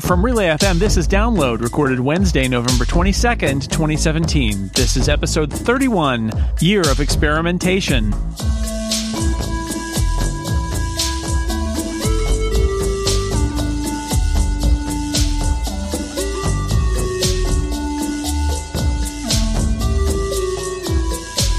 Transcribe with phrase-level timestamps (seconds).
[0.00, 4.70] From Relay FM, this is Download, recorded Wednesday, November 22nd, 2017.
[4.74, 8.12] This is episode 31, Year of Experimentation.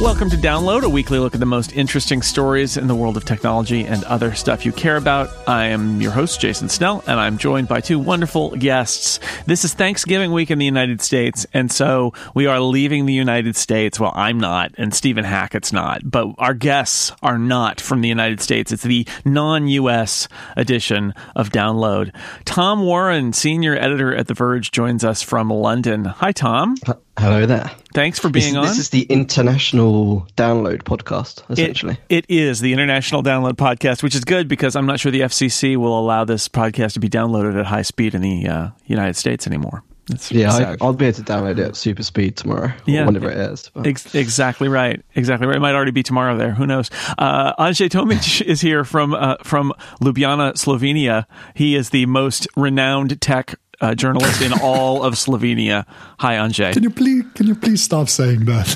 [0.05, 3.25] Welcome to Download, a weekly look at the most interesting stories in the world of
[3.25, 5.31] technology and other stuff you care about.
[5.47, 9.19] I am your host, Jason Snell, and I'm joined by two wonderful guests.
[9.47, 13.55] This is Thanksgiving week in the United States, and so we are leaving the United
[13.55, 13.99] States.
[13.99, 18.41] Well, I'm not, and Stephen Hackett's not, but our guests are not from the United
[18.41, 18.71] States.
[18.71, 22.13] It's the non US edition of Download.
[22.45, 26.05] Tom Warren, senior editor at The Verge, joins us from London.
[26.05, 26.75] Hi, Tom.
[27.17, 27.71] Hello there.
[27.95, 28.65] Thanks for being this, on.
[28.65, 31.97] This is the International Download Podcast, essentially.
[32.09, 35.21] It, it is the International Download Podcast, which is good because I'm not sure the
[35.21, 39.15] FCC will allow this podcast to be downloaded at high speed in the uh, United
[39.15, 39.81] States anymore.
[40.07, 43.31] That's yeah, I, will be able to download it at super speed tomorrow, yeah, whenever
[43.31, 43.71] it is.
[43.83, 45.01] Ex- exactly right.
[45.15, 45.55] Exactly right.
[45.55, 46.51] It might already be tomorrow there.
[46.51, 46.91] Who knows?
[47.17, 51.25] Uh, Tomic is here from uh, from Ljubljana, Slovenia.
[51.55, 55.85] He is the most renowned tech uh, journalist in all of Slovenia.
[56.19, 56.73] Hi, Anže.
[56.73, 58.75] Can you please can you please stop saying that?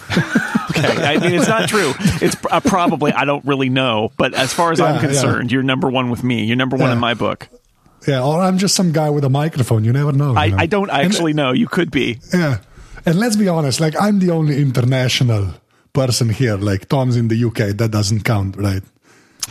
[0.71, 1.93] okay, I mean it's not true.
[2.21, 5.55] It's uh, probably I don't really know, but as far as yeah, I'm concerned, yeah.
[5.55, 6.43] you're number one with me.
[6.43, 6.93] You're number one yeah.
[6.93, 7.49] in my book.
[8.07, 9.83] Yeah, or I'm just some guy with a microphone.
[9.83, 10.35] You never know.
[10.35, 10.57] I, know?
[10.57, 11.51] I don't actually and, know.
[11.51, 12.19] You could be.
[12.33, 12.59] Yeah,
[13.05, 13.79] and let's be honest.
[13.79, 15.53] Like I'm the only international
[15.93, 16.55] person here.
[16.55, 17.77] Like Tom's in the UK.
[17.77, 18.83] That doesn't count, right?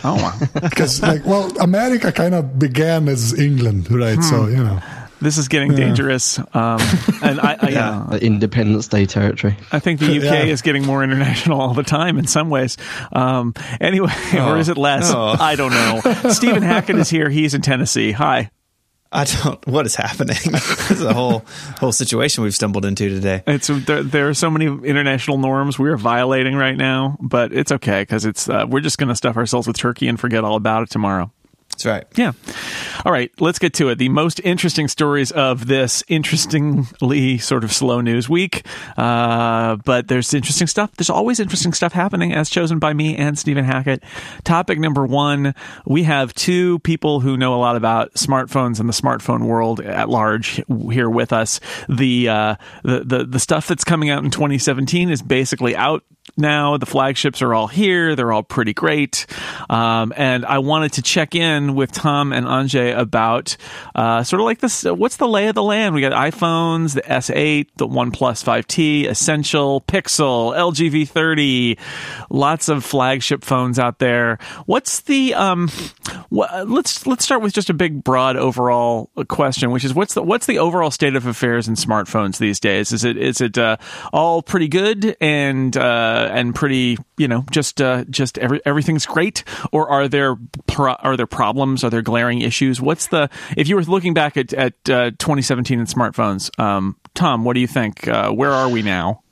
[0.05, 4.14] Oh, because like, well, America kind of began as England, right?
[4.14, 4.23] Hmm.
[4.23, 4.81] So you know.
[5.20, 5.78] This is getting yeah.
[5.78, 6.38] dangerous.
[6.38, 6.47] Um,
[7.22, 9.56] and I, I yeah, uh, Independence Day territory.
[9.72, 10.44] I think the UK yeah.
[10.44, 12.77] is getting more international all the time in some ways.
[13.12, 14.52] Um, anyway, oh.
[14.52, 15.12] or is it less?
[15.12, 15.36] Oh.
[15.41, 16.30] I don't know.
[16.30, 17.28] Stephen Hackett is here.
[17.28, 18.12] He's in Tennessee.
[18.12, 18.50] Hi.
[19.11, 19.66] I don't.
[19.66, 20.36] What is happening?
[20.44, 21.42] this is a whole
[21.78, 23.42] whole situation we've stumbled into today.
[23.46, 27.73] It's there, there are so many international norms we are violating right now, but it's
[27.73, 30.57] okay because it's uh, we're just going to stuff ourselves with turkey and forget all
[30.57, 31.33] about it tomorrow.
[31.78, 32.06] That's right.
[32.16, 32.33] Yeah.
[33.05, 33.98] All right, let's get to it.
[33.98, 38.66] The most interesting stories of this interestingly sort of slow news week.
[38.96, 40.90] Uh, but there's interesting stuff.
[40.96, 44.02] There's always interesting stuff happening as chosen by me and Stephen Hackett.
[44.42, 45.55] Topic number one
[45.86, 50.08] we have two people who know a lot about smartphones and the smartphone world at
[50.08, 50.60] large
[50.90, 51.60] here with us.
[51.89, 56.02] The, uh, the, the, the stuff that's coming out in 2017 is basically out
[56.39, 56.77] now.
[56.77, 58.17] The flagships are all here.
[58.17, 59.27] They're all pretty great.
[59.69, 63.57] Um, and I wanted to check in with Tom and Anže about
[63.95, 65.95] uh, sort of like this what's the lay of the land?
[65.95, 71.79] We got iPhones, the S8, the OnePlus 5T, Essential, Pixel, LG V30,
[72.31, 74.39] lots of flagship phones out there.
[74.67, 75.70] What's the um,
[76.31, 80.47] let's let's start with just a big broad overall question, which is what's the what's
[80.47, 82.93] the overall state of affairs in smartphones these days?
[82.93, 83.77] Is it is it uh,
[84.13, 89.44] all pretty good and uh, and pretty, you know, just uh, just every, everything's great,
[89.72, 91.84] or are there pro- are there problems?
[91.84, 92.80] Are there glaring issues?
[92.80, 97.44] What's the if you were looking back at at uh, 2017 and smartphones, um, Tom,
[97.44, 98.06] what do you think?
[98.08, 99.22] Uh, where are we now?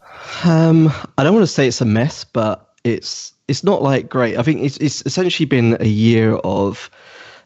[0.44, 4.38] Um, I don't want to say it's a mess, but it's it's not like great.
[4.38, 6.90] I think it's it's essentially been a year of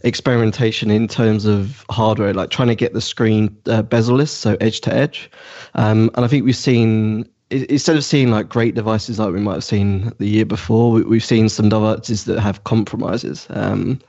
[0.03, 4.81] experimentation in terms of hardware, like trying to get the screen uh, bezel-less, so edge
[4.83, 5.31] to edge.
[5.75, 9.55] Um, and I think we've seen instead of seeing like great devices like we might
[9.55, 13.47] have seen the year before, we, have seen some devices that have compromises.
[13.51, 14.01] Um,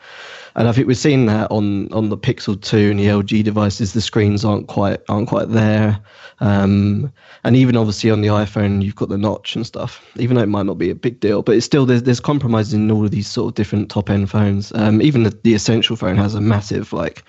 [0.56, 3.94] and I think we've seen that on, on the Pixel 2 and the LG devices,
[3.94, 6.00] the screens aren't quite aren't quite there.
[6.42, 7.12] Um,
[7.44, 10.06] and even obviously on the iPhone, you've got the notch and stuff.
[10.18, 12.74] Even though it might not be a big deal, but it's still there's, there's compromises
[12.74, 14.74] in all of these sort of different top end phones.
[14.74, 17.24] Um, even the, the Essential phone has a massive like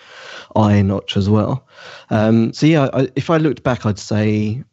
[0.56, 1.66] eye notch as well.
[2.10, 4.64] Um, so yeah, I, if I looked back, I'd say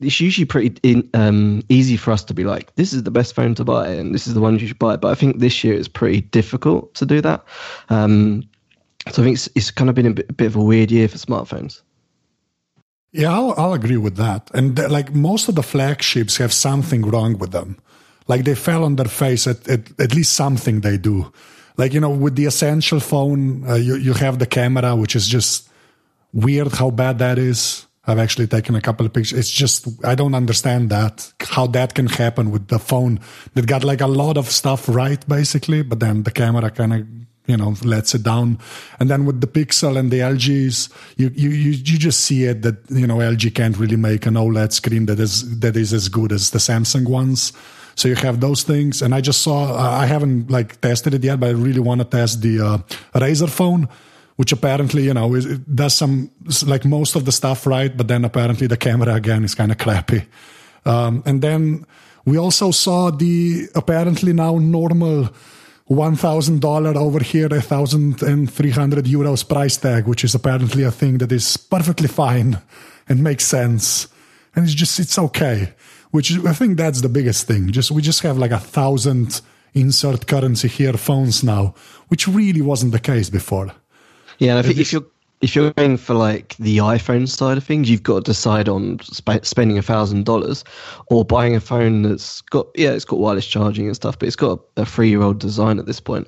[0.00, 3.34] it's usually pretty in, um, easy for us to be like, this is the best
[3.34, 4.96] phone to buy and this is the one you should buy.
[4.96, 7.44] But I think this year it's pretty difficult to do that.
[7.88, 8.48] Um,
[9.10, 10.90] so I think it's, it's kind of been a bit, a bit, of a weird
[10.90, 11.82] year for smartphones.
[13.12, 14.50] Yeah, I'll, I'll agree with that.
[14.54, 17.78] And uh, like most of the flagships have something wrong with them.
[18.28, 21.32] Like they fell on their face at, at, at least something they do.
[21.76, 25.26] Like, you know, with the essential phone, uh, you, you have the camera, which is
[25.26, 25.68] just
[26.32, 29.38] weird how bad that is I've actually taken a couple of pictures.
[29.38, 33.20] It's just, I don't understand that, how that can happen with the phone
[33.54, 37.06] that got like a lot of stuff right, basically, but then the camera kind of,
[37.46, 38.58] you know, lets it down.
[38.98, 42.62] And then with the Pixel and the LGs, you, you, you, you just see it
[42.62, 46.08] that, you know, LG can't really make an OLED screen that is, that is as
[46.08, 47.52] good as the Samsung ones.
[47.94, 49.00] So you have those things.
[49.00, 52.00] And I just saw, uh, I haven't like tested it yet, but I really want
[52.00, 52.78] to test the uh,
[53.14, 53.88] Razer phone
[54.36, 56.30] which apparently you know is, it does some
[56.66, 59.78] like most of the stuff right, but then apparently the camera again is kind of
[59.78, 60.24] crappy.
[60.84, 61.86] Um, and then
[62.24, 65.28] we also saw the apparently now normal
[65.86, 70.34] one thousand dollar over here, a thousand and three hundred euros price tag, which is
[70.34, 72.58] apparently a thing that is perfectly fine
[73.08, 74.08] and makes sense,
[74.54, 75.74] and it's just it's okay.
[76.10, 77.72] Which I think that's the biggest thing.
[77.72, 79.40] Just we just have like a thousand
[79.74, 81.74] insert currency here phones now,
[82.08, 83.72] which really wasn't the case before.
[84.42, 85.06] Yeah, I think if you're
[85.40, 88.98] if you're going for like the iPhone side of things, you've got to decide on
[89.06, 90.64] sp- spending a thousand dollars
[91.06, 94.34] or buying a phone that's got yeah, it's got wireless charging and stuff, but it's
[94.34, 96.26] got a, a three year old design at this point.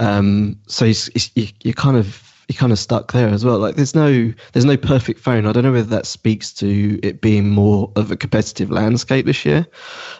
[0.00, 3.58] Um, so it's, it's, you, you're kind of you're kind of stuck there as well.
[3.58, 5.46] Like there's no there's no perfect phone.
[5.46, 9.44] I don't know whether that speaks to it being more of a competitive landscape this
[9.44, 9.66] year,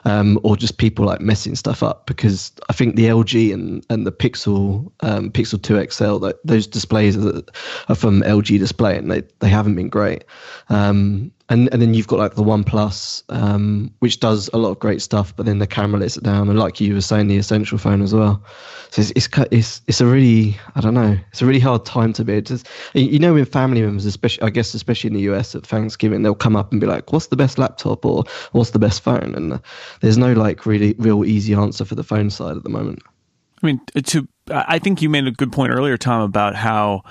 [0.05, 2.07] um, or just people like messing stuff up.
[2.07, 6.67] Because I think the LG and, and the Pixel um, Pixel 2 XL, that, those
[6.67, 7.43] displays are,
[7.89, 10.25] are, from LG Display, and they they haven't been great.
[10.71, 14.71] Um, and and then you've got like the One Plus, um, which does a lot
[14.71, 17.27] of great stuff, but then the camera lets it down, and like you were saying,
[17.27, 18.43] the Essential phone as well.
[18.91, 22.15] So it's it's it's, it's a really I don't know, it's a really hard time
[22.15, 22.41] to be.
[22.41, 26.23] Just, you know, with family members, especially I guess especially in the US at Thanksgiving,
[26.23, 29.35] they'll come up and be like, "What's the best laptop?" or "What's the best phone?"
[29.35, 29.61] And
[30.01, 33.01] there's no like really real easy answer for the phone side at the moment.
[33.63, 37.03] I mean, to I think you made a good point earlier, Tom, about how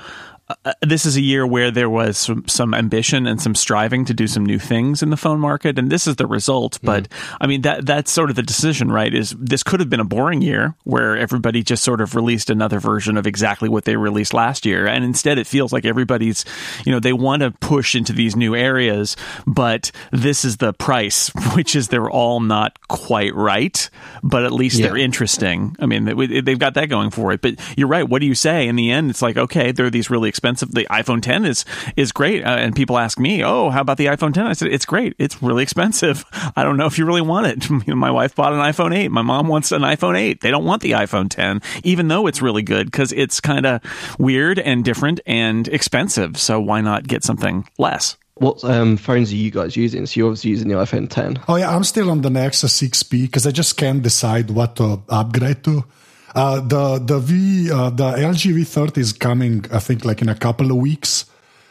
[0.65, 4.13] uh, this is a year where there was some, some ambition and some striving to
[4.13, 6.75] do some new things in the phone market, and this is the result.
[6.75, 6.85] Mm-hmm.
[6.85, 7.07] But
[7.39, 9.13] I mean, that that's sort of the decision, right?
[9.13, 12.79] Is this could have been a boring year where everybody just sort of released another
[12.79, 16.45] version of exactly what they released last year, and instead it feels like everybody's,
[16.85, 19.15] you know, they want to push into these new areas,
[19.45, 23.89] but this is the price, which is they're all not quite right,
[24.23, 24.87] but at least yeah.
[24.87, 25.75] they're interesting.
[25.79, 27.41] I mean, they've got that going for it.
[27.41, 28.07] But you're right.
[28.07, 29.09] What do you say in the end?
[29.09, 30.73] It's like okay, there are these really expensive expensive.
[30.73, 31.65] The iPhone 10 is
[31.95, 34.69] is great, uh, and people ask me, "Oh, how about the iPhone 10?" I said,
[34.69, 35.13] "It's great.
[35.19, 36.25] It's really expensive.
[36.55, 39.11] I don't know if you really want it." My wife bought an iPhone 8.
[39.11, 40.41] My mom wants an iPhone 8.
[40.41, 43.81] They don't want the iPhone 10, even though it's really good because it's kind of
[44.17, 46.37] weird and different and expensive.
[46.37, 48.17] So why not get something less?
[48.35, 50.07] What um, phones are you guys using?
[50.07, 51.41] So you're obviously using the iPhone 10.
[51.47, 55.03] Oh yeah, I'm still on the Nexus 6P because I just can't decide what to
[55.09, 55.85] upgrade to.
[56.33, 60.35] Uh, the the V uh, the LG V30 is coming, I think, like in a
[60.35, 61.25] couple of weeks.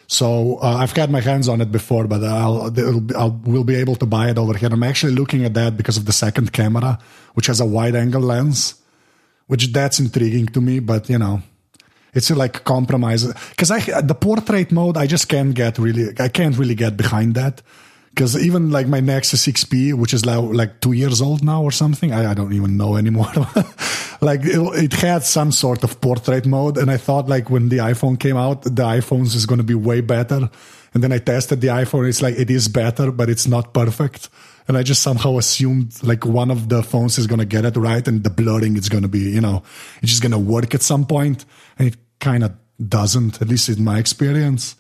[0.07, 2.75] So uh, I've had my hands on it before, but I'll,
[3.17, 4.69] I'll will be able to buy it over here.
[4.73, 6.99] I'm actually looking at that because of the second camera,
[7.35, 8.75] which has a wide angle lens,
[9.47, 10.81] which that's intriguing to me.
[10.81, 11.43] But you know,
[12.13, 16.57] it's like compromise because I the portrait mode I just can't get really I can't
[16.59, 17.63] really get behind that
[18.11, 22.13] because even like my Nexus 6P, which is like two years old now or something,
[22.13, 23.33] I, I don't even know anymore.
[24.21, 27.79] like it, it, had some sort of portrait mode, and I thought like when the
[27.79, 30.51] iPhone came out, the iPhones is going to be way better.
[30.93, 32.09] And then I tested the iPhone.
[32.09, 34.29] It's like it is better, but it's not perfect.
[34.67, 37.77] And I just somehow assumed like one of the phones is going to get it
[37.77, 39.63] right, and the blurring is going to be, you know,
[40.03, 41.45] it's just going to work at some point,
[41.79, 42.53] and it kind of
[42.87, 44.75] doesn't, at least in my experience.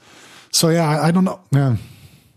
[0.52, 1.40] So yeah, I, I don't know.
[1.52, 1.76] Yeah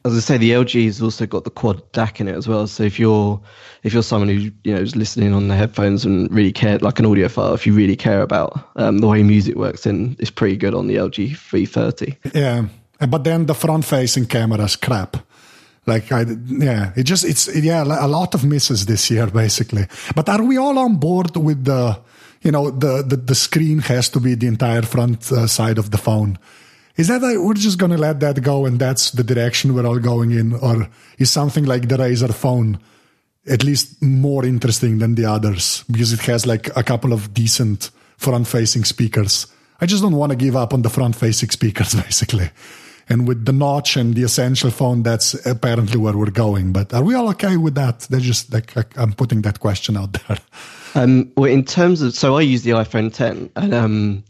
[0.06, 2.68] as I say, the LG's also got the quad DAC in it as well.
[2.68, 3.40] So if you're
[3.84, 7.00] if you're someone who you know is listening on the headphones and really care, like
[7.00, 10.58] an audiophile, if you really care about um, the way music works, then it's pretty
[10.58, 12.34] good on the LG V30.
[12.34, 12.66] Yeah,
[13.08, 15.18] but then the front facing camera's crap.
[15.86, 19.88] Like I, yeah, it just it's yeah a lot of misses this year basically.
[20.16, 22.00] But are we all on board with the
[22.42, 25.92] you know the the, the screen has to be the entire front uh, side of
[25.92, 26.38] the phone?
[26.96, 30.00] Is that like we're just gonna let that go and that's the direction we're all
[30.00, 32.80] going in, or is something like the Razer phone
[33.48, 37.90] at least more interesting than the others because it has like a couple of decent
[38.18, 39.48] front-facing speakers?
[39.82, 42.52] I just don't want to give up on the front-facing speakers, basically.
[43.10, 46.72] And with the notch and the essential phone, that's apparently where we're going.
[46.72, 48.02] But are we all okay with that?
[48.02, 50.38] They're just like I'm putting that question out there.
[50.96, 54.24] Um, well, in terms of so I use the iPhone 10, and um,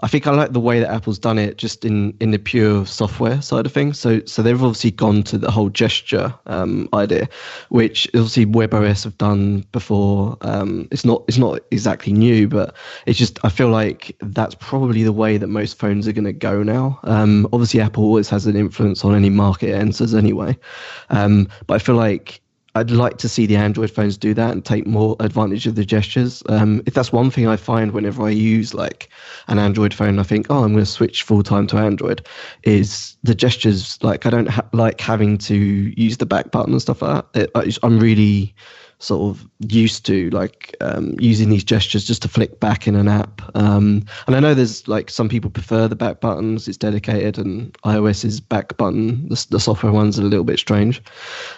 [0.00, 2.86] I think I like the way that Apple's done it, just in in the pure
[2.86, 3.98] software side of things.
[3.98, 7.28] So so they've obviously gone to the whole gesture um, idea,
[7.70, 10.36] which obviously WebOS have done before.
[10.42, 12.76] Um, it's not it's not exactly new, but
[13.06, 16.32] it's just I feel like that's probably the way that most phones are going to
[16.32, 17.00] go now.
[17.04, 20.56] Um, obviously, Apple always has an influence on any market it enters anyway,
[21.10, 22.40] um, but I feel like
[22.78, 25.84] I'd like to see the Android phones do that and take more advantage of the
[25.84, 26.42] gestures.
[26.48, 29.08] Um, if that's one thing I find whenever I use like
[29.48, 32.24] an Android phone, I think, oh, I'm going to switch full time to Android.
[32.62, 36.80] Is the gestures like I don't ha- like having to use the back button and
[36.80, 37.50] stuff like that.
[37.54, 38.54] It, I'm really
[39.00, 43.08] sort of used to, like um, using these gestures just to flick back in an
[43.08, 43.42] app.
[43.54, 47.72] Um, and I know there's like some people prefer the back buttons; it's dedicated, and
[47.84, 51.02] iOS's back button, the, the software one's are a little bit strange.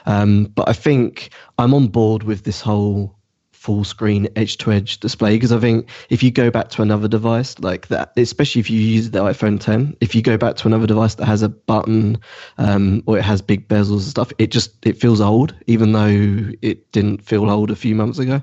[0.06, 3.16] Um, but I think I'm on board with this whole
[3.60, 7.06] full screen edge to edge display because I think if you go back to another
[7.06, 10.66] device like that, especially if you use the iPhone 10, if you go back to
[10.66, 12.18] another device that has a button
[12.56, 16.50] um, or it has big bezels and stuff, it just it feels old, even though
[16.62, 18.40] it didn't feel old a few months ago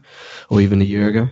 [0.52, 1.28] or even a year ago.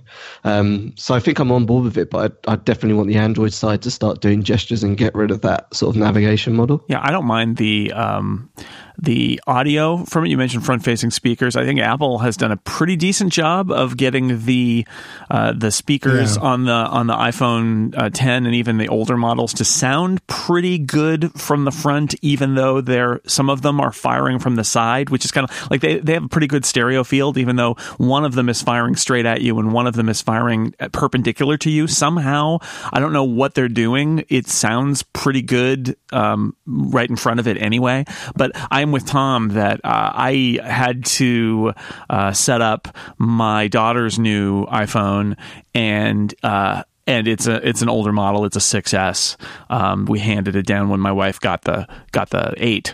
[0.46, 3.18] Um, so I think I'm on board with it, but I, I definitely want the
[3.18, 6.84] Android side to start doing gestures and get rid of that sort of navigation model.
[6.88, 7.94] Yeah, I don't mind the.
[7.94, 8.50] Um
[8.98, 10.30] the audio from it.
[10.30, 11.56] You mentioned front facing speakers.
[11.56, 14.86] I think Apple has done a pretty decent job of getting the
[15.30, 16.44] uh, the speakers yeah.
[16.44, 20.78] on the on the iPhone uh, 10 and even the older models to sound pretty
[20.78, 25.10] good from the front, even though they're some of them are firing from the side,
[25.10, 27.74] which is kind of like they, they have a pretty good stereo field, even though
[27.98, 31.58] one of them is firing straight at you and one of them is firing perpendicular
[31.58, 31.88] to you.
[31.88, 32.60] Somehow,
[32.94, 34.25] I don't know what they're doing.
[34.30, 38.06] It sounds pretty good um, right in front of it anyway.
[38.36, 41.74] But I I'm with Tom that uh, I had to
[42.08, 45.38] uh, set up my daughter's new iPhone
[45.74, 48.46] and uh, and it's a it's an older model.
[48.46, 49.38] It's a 6S.
[49.72, 52.94] Um, we handed it down when my wife got the got the eight,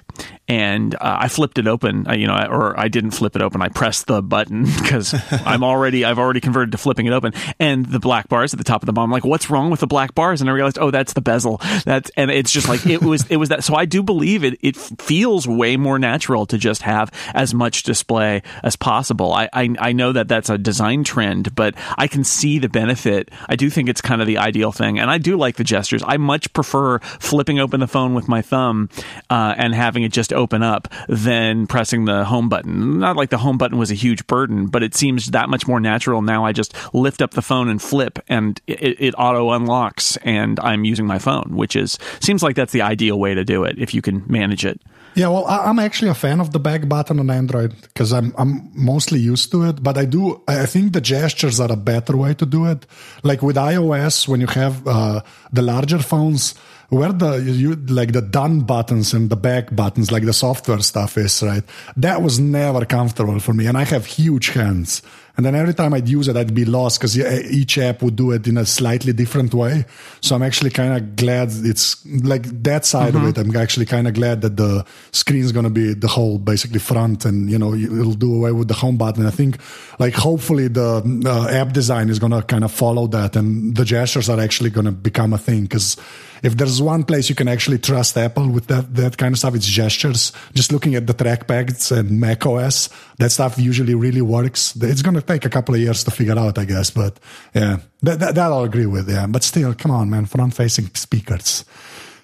[0.52, 2.06] and uh, I flipped it open.
[2.06, 3.62] Uh, you know, or I didn't flip it open.
[3.62, 7.86] I pressed the button because I'm already I've already converted to flipping it open, and
[7.86, 9.12] the black bars at the top of the bottom.
[9.12, 10.42] I'm like, what's wrong with the black bars?
[10.42, 11.62] And I realized, oh, that's the bezel.
[11.86, 13.64] That's and it's just like it was it was that.
[13.64, 14.60] So I do believe it.
[14.62, 19.32] It feels way more natural to just have as much display as possible.
[19.32, 23.32] I I, I know that that's a design trend, but I can see the benefit.
[23.48, 25.00] I do think it's kind of the ideal thing.
[25.00, 26.04] And I do like the gestures.
[26.06, 28.90] I much prefer flipping open the phone with my thumb
[29.30, 33.00] uh, and having it just open up than pressing the home button.
[33.00, 35.80] Not like the home button was a huge burden, but it seems that much more
[35.80, 36.46] natural now.
[36.46, 40.86] I just lift up the phone and flip, and it, it auto unlocks, and I'm
[40.86, 43.94] using my phone, which is seems like that's the ideal way to do it if
[43.94, 44.82] you can manage it.
[45.14, 48.72] Yeah, well, I'm actually a fan of the back button on Android because I'm I'm
[48.74, 49.84] mostly used to it.
[49.84, 52.86] But I do I think the gestures are a better way to do it.
[53.24, 55.22] Like with iOS, when you have uh,
[55.52, 56.56] the larger phones,
[56.92, 61.18] where the you like the done buttons and the back buttons, like the software stuff
[61.18, 61.64] is, right?
[61.96, 65.02] That was never comfortable for me, and I have huge hands.
[65.38, 68.32] And then every time I'd use it, I'd be lost because each app would do
[68.32, 69.86] it in a slightly different way.
[70.20, 73.28] So I'm actually kind of glad it's like that side mm-hmm.
[73.28, 73.40] of it.
[73.40, 77.24] I'm actually kind of glad that the screen's going to be the whole basically front
[77.24, 79.26] and, you know, it'll do away with the home button.
[79.26, 79.58] I think
[80.00, 83.86] like hopefully the uh, app design is going to kind of follow that and the
[83.86, 85.96] gestures are actually going to become a thing because
[86.44, 89.56] if there's one place you can actually trust Apple with that, that kind of stuff,
[89.56, 90.32] it's gestures.
[90.54, 94.76] Just looking at the trackpads and Mac OS, that stuff usually really works.
[94.76, 96.90] It's going to take a couple of years to figure out, I guess.
[96.92, 97.20] But
[97.54, 99.10] yeah, that, that, that I'll agree with.
[99.10, 99.28] Yeah.
[99.28, 101.66] But still, come on, man, front facing speakers.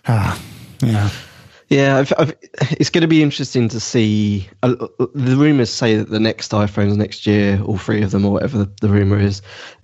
[0.08, 0.42] Ah,
[0.82, 1.10] yeah.
[1.70, 2.34] Yeah, I've, I've,
[2.72, 4.50] it's going to be interesting to see.
[4.64, 4.76] Uh,
[5.14, 8.60] the rumors say that the next iPhones next year, all three of them, or whatever
[8.60, 9.42] the, the rumor is,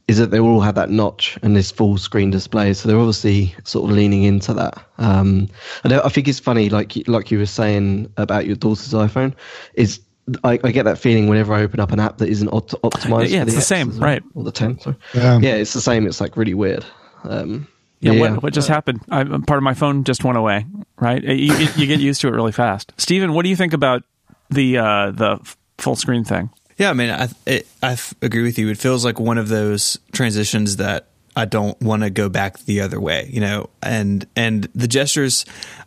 [0.08, 2.74] is that they all have that notch and this full screen display.
[2.74, 4.82] So they're obviously sort of leaning into that.
[4.98, 5.50] Um,
[5.84, 9.34] and I think it's funny, like like you were saying about your daughter's iPhone,
[9.74, 10.00] is
[10.44, 13.30] I, I, get that feeling whenever I open up an app that isn't opt- optimized.
[13.30, 14.24] Yeah, it's the, the same, well, right?
[14.36, 14.80] Or the ten.
[14.80, 14.96] Sorry.
[15.14, 15.40] Yeah.
[15.40, 16.08] yeah, it's the same.
[16.08, 16.86] It's like really weird.
[17.24, 17.68] Um,
[18.04, 19.02] yeah, yeah, what, what just happened?
[19.10, 20.66] I, part of my phone just went away.
[21.00, 22.94] Right, you, you get used to it really fast.
[22.98, 24.04] Stephen, what do you think about
[24.50, 26.50] the uh, the full screen thing?
[26.78, 28.70] Yeah, I mean, I it, I agree with you.
[28.70, 32.82] It feels like one of those transitions that I don't want to go back the
[32.82, 33.70] other way, you know.
[33.82, 35.46] And and the gestures,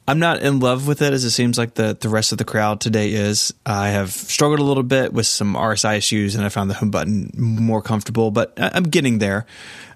[0.08, 2.44] I'm not in love with it as it seems like the the rest of the
[2.44, 3.52] crowd today is.
[3.64, 6.90] I have struggled a little bit with some RSI issues, and I found the home
[6.90, 9.46] button more comfortable, but I'm getting there.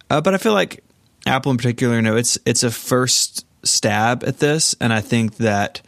[0.08, 0.82] Uh, but I feel like
[1.26, 5.82] Apple in particular, know, it's it's a first stab at this, and I think that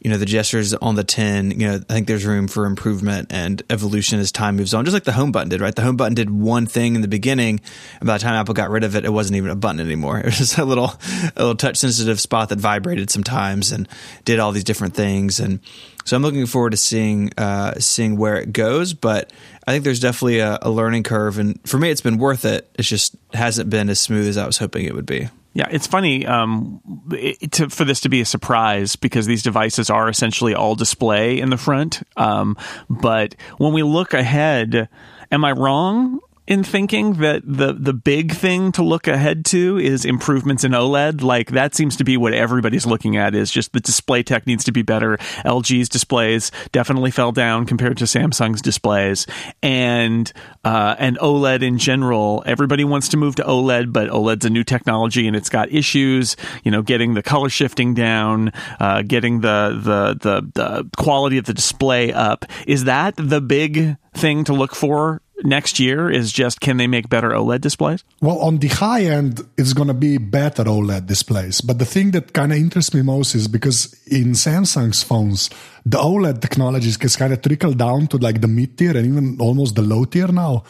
[0.00, 3.32] you know the gestures on the 10 you know i think there's room for improvement
[3.32, 5.74] and evolution as time moves on just like the home button did right?
[5.74, 7.60] The home button did one thing in the beginning
[8.00, 10.18] and by the time apple got rid of it it wasn't even a button anymore.
[10.18, 10.92] It was just a little
[11.36, 13.88] a little touch sensitive spot that vibrated sometimes and
[14.24, 15.60] did all these different things and
[16.04, 19.32] so i'm looking forward to seeing uh, seeing where it goes but
[19.68, 22.68] i think there's definitely a, a learning curve and for me it's been worth it
[22.74, 25.88] it's just hasn't been as smooth as i was hoping it would be yeah, it's
[25.88, 30.54] funny um, it, to, for this to be a surprise because these devices are essentially
[30.54, 32.02] all display in the front.
[32.16, 32.56] Um,
[32.88, 34.88] but when we look ahead,
[35.32, 36.20] am I wrong?
[36.48, 41.20] In thinking that the the big thing to look ahead to is improvements in OLED.
[41.20, 44.64] Like that seems to be what everybody's looking at is just the display tech needs
[44.64, 45.18] to be better.
[45.44, 49.26] LG's displays definitely fell down compared to Samsung's displays,
[49.62, 50.32] and
[50.64, 52.42] uh, and OLED in general.
[52.46, 56.34] Everybody wants to move to OLED, but OLED's a new technology and it's got issues.
[56.64, 61.44] You know, getting the color shifting down, uh, getting the, the the the quality of
[61.44, 62.46] the display up.
[62.66, 67.08] Is that the big thing to look for next year is just can they make
[67.08, 68.04] better OLED displays?
[68.20, 71.60] Well, on the high end, it's going to be better OLED displays.
[71.60, 75.50] But the thing that kind of interests me most is because in Samsung's phones,
[75.84, 79.40] the OLED technology has kind of trickled down to like the mid tier and even
[79.40, 80.64] almost the low tier now.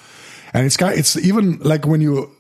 [0.53, 2.35] And it's kind of, it's even like when you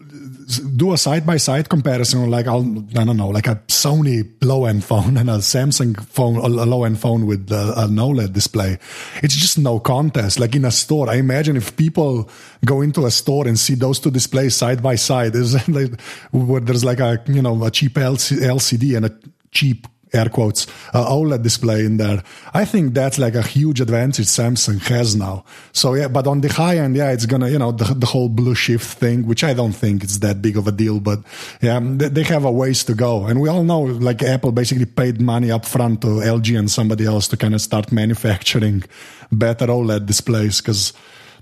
[0.48, 2.64] do a side by side comparison, like I'll,
[2.96, 6.84] I don't know, like a Sony low end phone and a Samsung phone, a low
[6.84, 8.78] end phone with a, an OLED display.
[9.22, 10.40] It's just no contest.
[10.40, 12.30] Like in a store, I imagine if people
[12.64, 16.00] go into a store and see those two displays side by side, there's like,
[16.30, 19.18] where there's like a, you know, a cheap LCD and a
[19.50, 22.22] cheap air quotes uh, OLED display in there.
[22.54, 25.44] I think that's like a huge advantage Samsung has now.
[25.72, 28.28] So yeah, but on the high end, yeah, it's gonna you know the, the whole
[28.28, 31.00] blue shift thing, which I don't think it's that big of a deal.
[31.00, 31.20] But
[31.60, 34.86] yeah, they, they have a ways to go, and we all know like Apple basically
[34.86, 38.84] paid money up front to LG and somebody else to kind of start manufacturing
[39.30, 40.92] better OLED displays because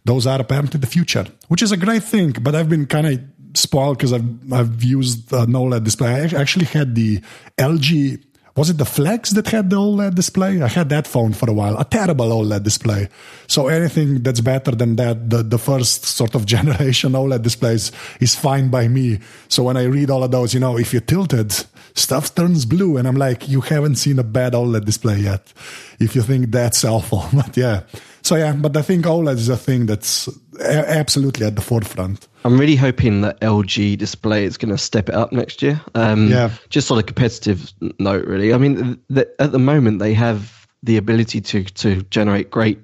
[0.05, 2.33] those are apparently the future, which is a great thing.
[2.41, 3.21] But I've been kind of
[3.55, 6.11] spoiled because I've I've used an OLED display.
[6.11, 7.21] I actually had the
[7.59, 8.23] LG
[8.57, 10.63] was it the Flex that had the OLED display?
[10.63, 13.09] I had that phone for a while, a terrible OLED display.
[13.47, 18.35] So anything that's better than that, the, the first sort of generation OLED displays is
[18.35, 19.21] fine by me.
[19.49, 22.65] So when I read all of those, you know, if you tilt it, stuff turns
[22.65, 22.97] blue.
[22.97, 25.53] And I'm like, you haven't seen a bad OLED display yet.
[26.01, 27.27] If you think that's awful.
[27.35, 27.83] But yeah.
[28.23, 30.29] So yeah, but I think OLED is a thing that's
[30.61, 32.29] absolutely at the forefront.
[32.45, 35.81] I'm really hoping that LG Display is going to step it up next year.
[35.95, 36.51] Um, yeah.
[36.69, 38.53] Just on a competitive note, really.
[38.53, 42.79] I mean, the, at the moment they have the ability to to generate great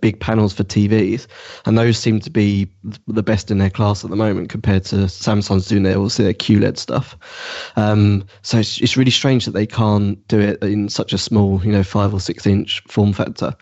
[0.00, 1.26] big panels for TVs,
[1.66, 2.70] and those seem to be
[3.08, 6.34] the best in their class at the moment compared to Samsung's doing their also their
[6.34, 7.16] QLED stuff.
[7.76, 11.64] Um, so it's, it's really strange that they can't do it in such a small,
[11.64, 13.54] you know, five or six inch form factor.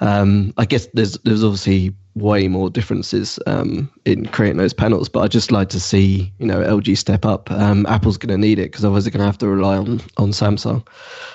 [0.00, 5.08] Um, I guess there's there's obviously way more differences um, in creating those panels.
[5.08, 7.50] But I just like to see you know LG step up.
[7.50, 10.00] Um, Apple's going to need it because otherwise they're going to have to rely on
[10.16, 10.86] on Samsung,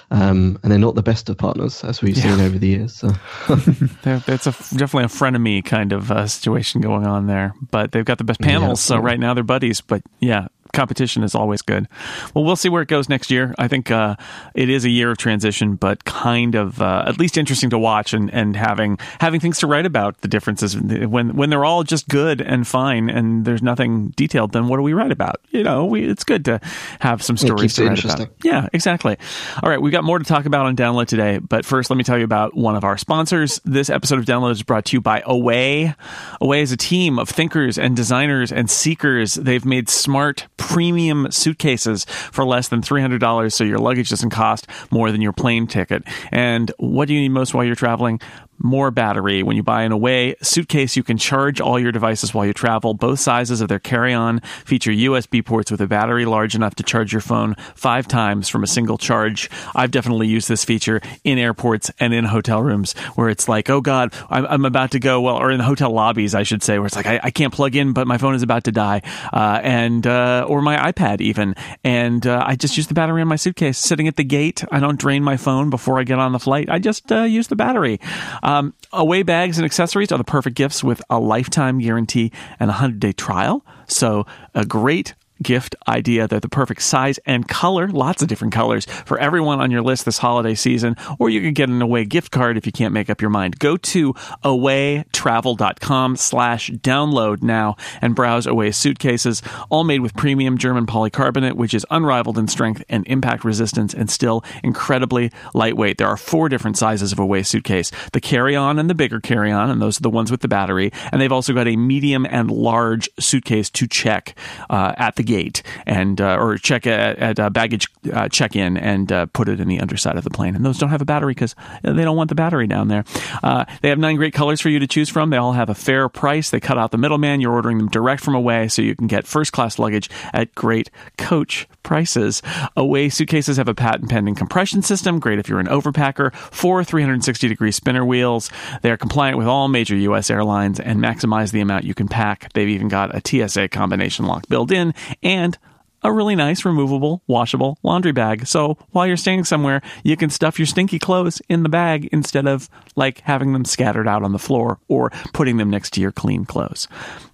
[0.09, 2.35] um, and they're not the best of partners as we've yeah.
[2.35, 2.95] seen over the years.
[2.95, 3.07] So
[3.49, 7.53] it's a definitely a frenemy kind of uh, situation going on there.
[7.69, 9.81] But they've got the best panels, yeah, so right now they're buddies.
[9.81, 11.87] But yeah, competition is always good.
[12.33, 13.53] Well, we'll see where it goes next year.
[13.57, 14.15] I think uh,
[14.53, 18.13] it is a year of transition, but kind of uh, at least interesting to watch
[18.13, 22.07] and, and having having things to write about the differences when when they're all just
[22.07, 24.51] good and fine and there's nothing detailed.
[24.51, 25.41] Then what do we write about?
[25.49, 26.59] You know, we, it's good to
[26.99, 28.29] have some stories to write about.
[28.43, 29.17] Yeah, exactly.
[29.61, 32.03] All right, we've got more to talk about on Download today, but first let me
[32.03, 33.59] tell you about one of our sponsors.
[33.65, 35.93] This episode of Download is brought to you by Away.
[36.39, 39.35] Away is a team of thinkers and designers and seekers.
[39.35, 45.11] They've made smart premium suitcases for less than $300 so your luggage doesn't cost more
[45.11, 46.03] than your plane ticket.
[46.31, 48.19] And what do you need most while you're traveling?
[48.63, 49.43] more battery.
[49.43, 52.93] When you buy an Away suitcase, you can charge all your devices while you travel.
[52.93, 56.83] Both sizes of their carry on feature USB ports with a battery large enough to
[56.83, 59.49] charge your phone five times from a single charge.
[59.75, 63.81] I've definitely used this feature in airports and in hotel rooms where it's like, oh
[63.81, 66.87] God, I'm, I'm about to go, well, or in hotel lobbies, I should say, where
[66.87, 69.01] it's like, I, I can't plug in, but my phone is about to die.
[69.33, 71.55] Uh, and, uh, or my iPad even.
[71.81, 74.65] And uh, I just use the battery in my suitcase sitting at the gate.
[74.69, 76.69] I don't drain my phone before I get on the flight.
[76.69, 78.01] I just uh, use the battery.
[78.43, 82.73] Um, away bags and accessories are the perfect gifts with a lifetime guarantee and a
[82.73, 83.65] 100 day trial.
[83.87, 86.27] So, a great gift idea.
[86.27, 90.05] They're the perfect size and color, lots of different colors for everyone on your list
[90.05, 90.95] this holiday season.
[91.19, 93.59] Or you can get an away gift card if you can't make up your mind.
[93.59, 100.85] Go to awaytravel.com slash download now and browse away suitcases, all made with premium German
[100.85, 105.97] polycarbonate, which is unrivaled in strength and impact resistance and still incredibly lightweight.
[105.97, 109.51] There are four different sizes of away suitcase the carry on and the bigger carry
[109.51, 110.91] on, and those are the ones with the battery.
[111.11, 114.35] And they've also got a medium and large suitcase to check
[114.69, 118.75] uh, at the gate and uh, or check at, at uh, baggage uh, check in
[118.75, 120.55] and uh, put it in the underside of the plane.
[120.55, 123.05] And those don't have a battery because they don't want the battery down there.
[123.41, 125.29] Uh, they have nine great colors for you to choose from.
[125.29, 126.49] They all have a fair price.
[126.49, 127.39] They cut out the middleman.
[127.39, 130.89] You're ordering them direct from Away, so you can get first class luggage at great
[131.17, 132.41] coach prices.
[132.75, 135.19] Away suitcases have a patent pending compression system.
[135.19, 136.33] Great if you're an overpacker.
[136.33, 138.49] Four 360 degree spinner wheels.
[138.81, 140.29] They are compliant with all major U.S.
[140.29, 142.51] airlines and maximize the amount you can pack.
[142.53, 145.57] They've even got a TSA combination lock built in and
[146.03, 148.47] a really nice removable, washable laundry bag.
[148.47, 152.47] So while you're staying somewhere, you can stuff your stinky clothes in the bag instead
[152.47, 156.11] of like having them scattered out on the floor or putting them next to your
[156.11, 156.87] clean clothes.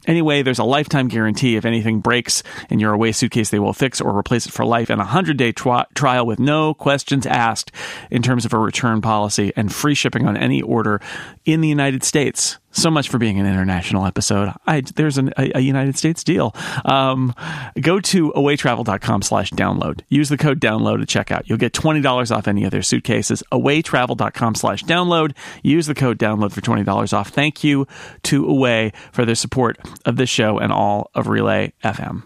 [0.07, 1.55] Anyway, there's a lifetime guarantee.
[1.55, 4.89] If anything breaks in your away suitcase, they will fix or replace it for life
[4.89, 7.71] and a 100 day tri- trial with no questions asked
[8.09, 11.01] in terms of a return policy and free shipping on any order
[11.45, 12.57] in the United States.
[12.77, 14.53] So much for being an international episode.
[14.67, 16.53] I, there's an, a, a, United States deal.
[16.85, 17.33] Um,
[17.81, 20.01] go to awaytravel.com slash download.
[20.09, 21.43] Use the code download at checkout.
[21.47, 23.41] You'll get $20 off any of their suitcases.
[23.51, 25.35] Awaytravel.com slash download.
[25.63, 27.29] Use the code download for $20 off.
[27.29, 27.87] Thank you
[28.23, 32.23] to Away for their support of this show and all of Relay FM.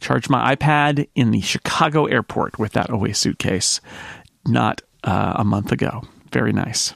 [0.00, 3.80] Charged my iPad in the Chicago airport with that Away suitcase
[4.46, 6.02] not uh, a month ago.
[6.32, 6.94] Very nice.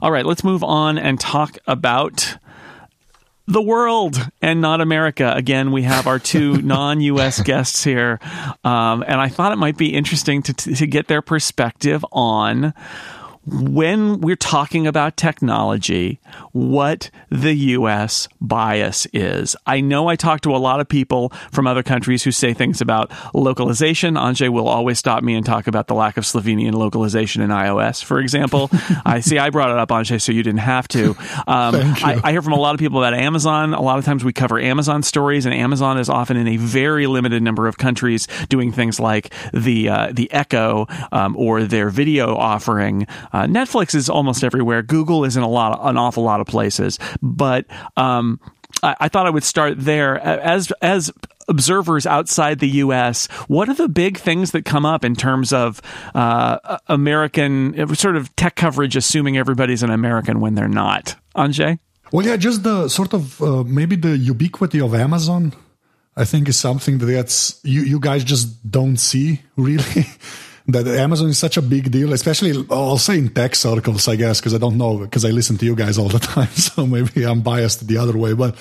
[0.00, 2.38] All right, let's move on and talk about
[3.48, 5.32] the world and not America.
[5.34, 8.20] Again, we have our two non US guests here.
[8.62, 12.74] Um, and I thought it might be interesting to, to get their perspective on
[13.50, 16.20] when we're talking about technology,
[16.52, 18.28] what the U.S.
[18.40, 19.56] bias is.
[19.66, 22.80] I know I talk to a lot of people from other countries who say things
[22.80, 24.14] about localization.
[24.14, 28.02] Anže will always stop me and talk about the lack of Slovenian localization in iOS,
[28.04, 28.70] for example.
[29.06, 31.10] I see I brought it up, Anže, so you didn't have to.
[31.46, 33.74] Um, I, I hear from a lot of people about Amazon.
[33.74, 37.06] A lot of times we cover Amazon stories, and Amazon is often in a very
[37.06, 42.36] limited number of countries doing things like the uh, the Echo um, or their video
[42.36, 43.06] offering.
[43.32, 44.82] Uh, Netflix is almost everywhere.
[44.82, 46.98] Google is in a lot, of, an awful lot of places.
[47.22, 48.40] But um,
[48.82, 51.10] I, I thought I would start there as as
[51.48, 55.80] observers outside the U.S., what are the big things that come up in terms of
[56.14, 61.16] uh, American sort of tech coverage, assuming everybody's an American when they're not?
[61.34, 61.78] Anže?
[62.12, 65.54] Well, yeah, just the sort of uh, maybe the ubiquity of Amazon.
[66.16, 70.06] I think is something that's you you guys just don't see really.
[70.68, 72.52] that Amazon is such a big deal, especially
[72.98, 75.74] say in tech circles, I guess, because I don't know because I listen to you
[75.74, 78.34] guys all the time, so maybe I'm biased the other way.
[78.34, 78.54] But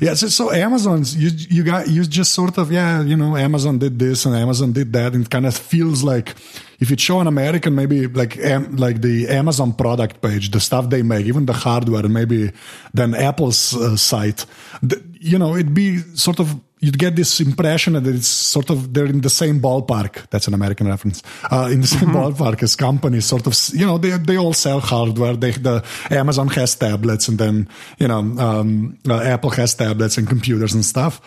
[0.00, 3.78] yeah, so, so Amazon's you you got you just sort of yeah, you know, Amazon
[3.78, 6.34] did this and Amazon did that, and it kind of feels like
[6.80, 8.36] if you show an American maybe like
[8.72, 12.50] like the Amazon product page, the stuff they make, even the hardware, maybe
[12.92, 14.44] then Apple's uh, site,
[14.82, 18.92] the, you know, it'd be sort of you'd get this impression that it's sort of
[18.92, 20.28] they're in the same ballpark.
[20.30, 21.22] That's an American reference.
[21.50, 22.16] Uh, in the same mm-hmm.
[22.16, 23.54] ballpark as companies, sort of.
[23.72, 25.36] You know, they they all sell hardware.
[25.36, 27.68] They the Amazon has tablets, and then
[27.98, 31.20] you know um, uh, Apple has tablets and computers and stuff.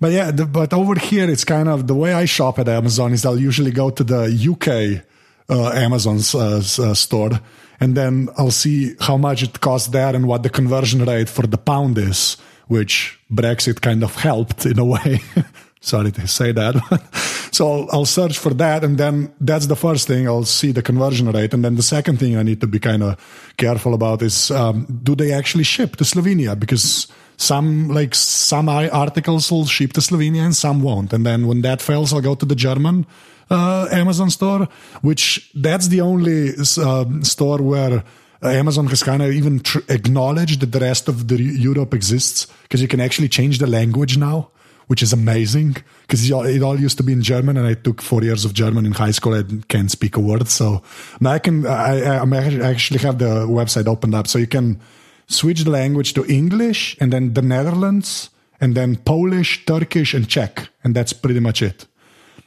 [0.00, 3.12] But yeah, the, but over here it's kind of the way I shop at Amazon
[3.12, 4.22] is I'll usually go to the
[4.52, 5.04] UK
[5.48, 7.40] uh, Amazon's uh, uh, store.
[7.80, 11.46] And then I'll see how much it costs there and what the conversion rate for
[11.46, 12.36] the pound is
[12.68, 15.20] which Brexit kind of helped in a way.
[15.80, 16.74] Sorry to say that.
[17.52, 20.26] so I'll search for that, and then that's the first thing.
[20.26, 23.02] I'll see the conversion rate, and then the second thing I need to be kind
[23.02, 26.58] of careful about is um, do they actually ship to Slovenia?
[26.58, 31.12] Because some like some articles will ship to Slovenia and some won't.
[31.12, 33.06] And then when that fails, I'll go to the German
[33.50, 34.68] uh, Amazon store,
[35.02, 38.04] which that's the only uh, store where
[38.44, 42.46] Uh, Amazon has kind of even tr- acknowledged that the rest of the Europe exists
[42.62, 44.50] because you can actually change the language now,
[44.86, 48.22] which is amazing because it all used to be in German, and I took four
[48.22, 49.32] years of German in high school.
[49.34, 50.82] I can't speak a word, so
[51.20, 51.66] now I can.
[51.66, 54.78] I, I actually have the website opened up, so you can
[55.26, 58.28] switch the language to English, and then the Netherlands,
[58.60, 61.86] and then Polish, Turkish, and Czech, and that's pretty much it.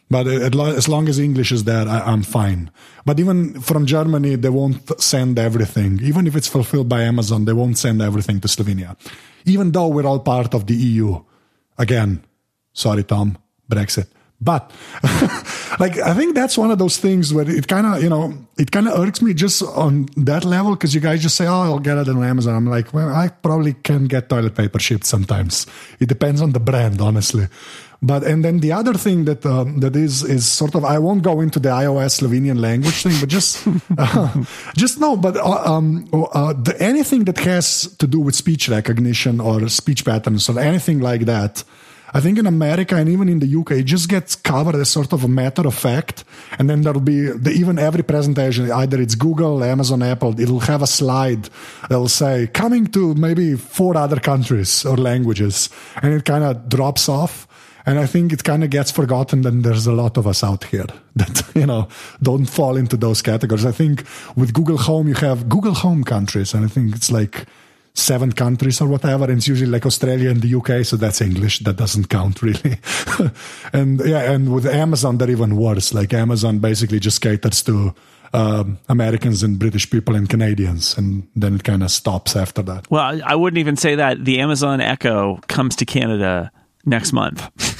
[0.09, 2.71] But as long as English is there, I, am fine.
[3.05, 5.99] But even from Germany, they won't send everything.
[6.01, 8.95] Even if it's fulfilled by Amazon, they won't send everything to Slovenia.
[9.45, 11.21] Even though we're all part of the EU.
[11.77, 12.23] Again,
[12.71, 13.37] sorry, Tom,
[13.69, 14.07] Brexit.
[14.39, 14.71] But
[15.79, 18.71] like I think that's one of those things where it kind of you know it
[18.71, 21.79] kind of irks me just on that level because you guys just say oh I'll
[21.79, 22.53] get it on Amazon.
[22.53, 25.65] I'm like well I probably can get toilet paper shipped sometimes.
[25.99, 27.47] It depends on the brand, honestly.
[28.01, 31.23] But and then the other thing that um, that is is sort of I won't
[31.23, 34.43] go into the iOS Slovenian language thing, but just uh,
[34.75, 35.17] just no.
[35.17, 40.05] But uh, um, uh, the, anything that has to do with speech recognition or speech
[40.05, 41.63] patterns or anything like that,
[42.13, 45.11] I think in America and even in the UK, it just gets covered as sort
[45.11, 46.23] of a matter of fact.
[46.57, 50.81] And then there'll be the, even every presentation, either it's Google, Amazon, Apple, it'll have
[50.81, 51.49] a slide
[51.89, 55.69] that'll say coming to maybe four other countries or languages,
[56.01, 57.46] and it kind of drops off.
[57.87, 60.65] And I think it kind of gets forgotten that there's a lot of us out
[60.65, 61.87] here that, you know,
[62.21, 63.65] don't fall into those categories.
[63.65, 64.03] I think
[64.35, 67.45] with Google Home, you have Google Home countries, and I think it's like
[67.93, 69.23] seven countries or whatever.
[69.23, 70.85] And it's usually like Australia and the UK.
[70.85, 71.59] So that's English.
[71.59, 72.77] That doesn't count really.
[73.71, 75.93] and yeah, and with Amazon, they're even worse.
[75.93, 77.95] Like Amazon basically just caters to
[78.33, 82.91] um, Americans and British people and Canadians, and then it kind of stops after that.
[82.91, 84.25] Well, I wouldn't even say that.
[84.25, 86.51] The Amazon Echo comes to Canada
[86.85, 87.47] next month.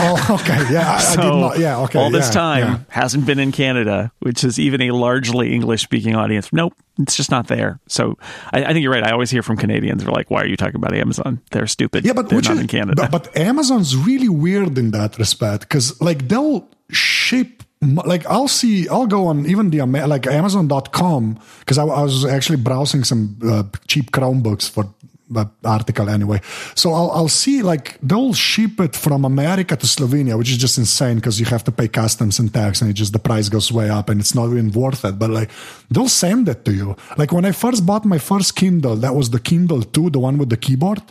[0.00, 0.72] Oh, okay.
[0.72, 1.58] Yeah, I, so I did not.
[1.58, 1.98] Yeah, okay.
[1.98, 2.78] All this yeah, time yeah.
[2.88, 6.52] hasn't been in Canada, which is even a largely English speaking audience.
[6.52, 7.80] Nope, it's just not there.
[7.88, 8.18] So
[8.52, 9.04] I, I think you're right.
[9.04, 10.02] I always hear from Canadians.
[10.02, 11.40] They're like, "Why are you talking about Amazon?
[11.50, 12.04] They're stupid.
[12.04, 15.62] Yeah, but they're not is, in Canada." But, but Amazon's really weird in that respect
[15.62, 21.78] because like they'll ship like I'll see I'll go on even the like Amazon.com because
[21.78, 24.84] I, I was actually browsing some uh, cheap Chromebooks for
[25.32, 26.40] the article anyway.
[26.74, 30.78] So I'll I'll see like they'll ship it from America to Slovenia, which is just
[30.78, 33.72] insane because you have to pay customs and tax, and it just the price goes
[33.72, 35.18] way up, and it's not even worth it.
[35.18, 35.50] But like
[35.90, 36.96] they'll send it to you.
[37.16, 40.38] Like when I first bought my first Kindle, that was the Kindle Two, the one
[40.38, 41.02] with the keyboard.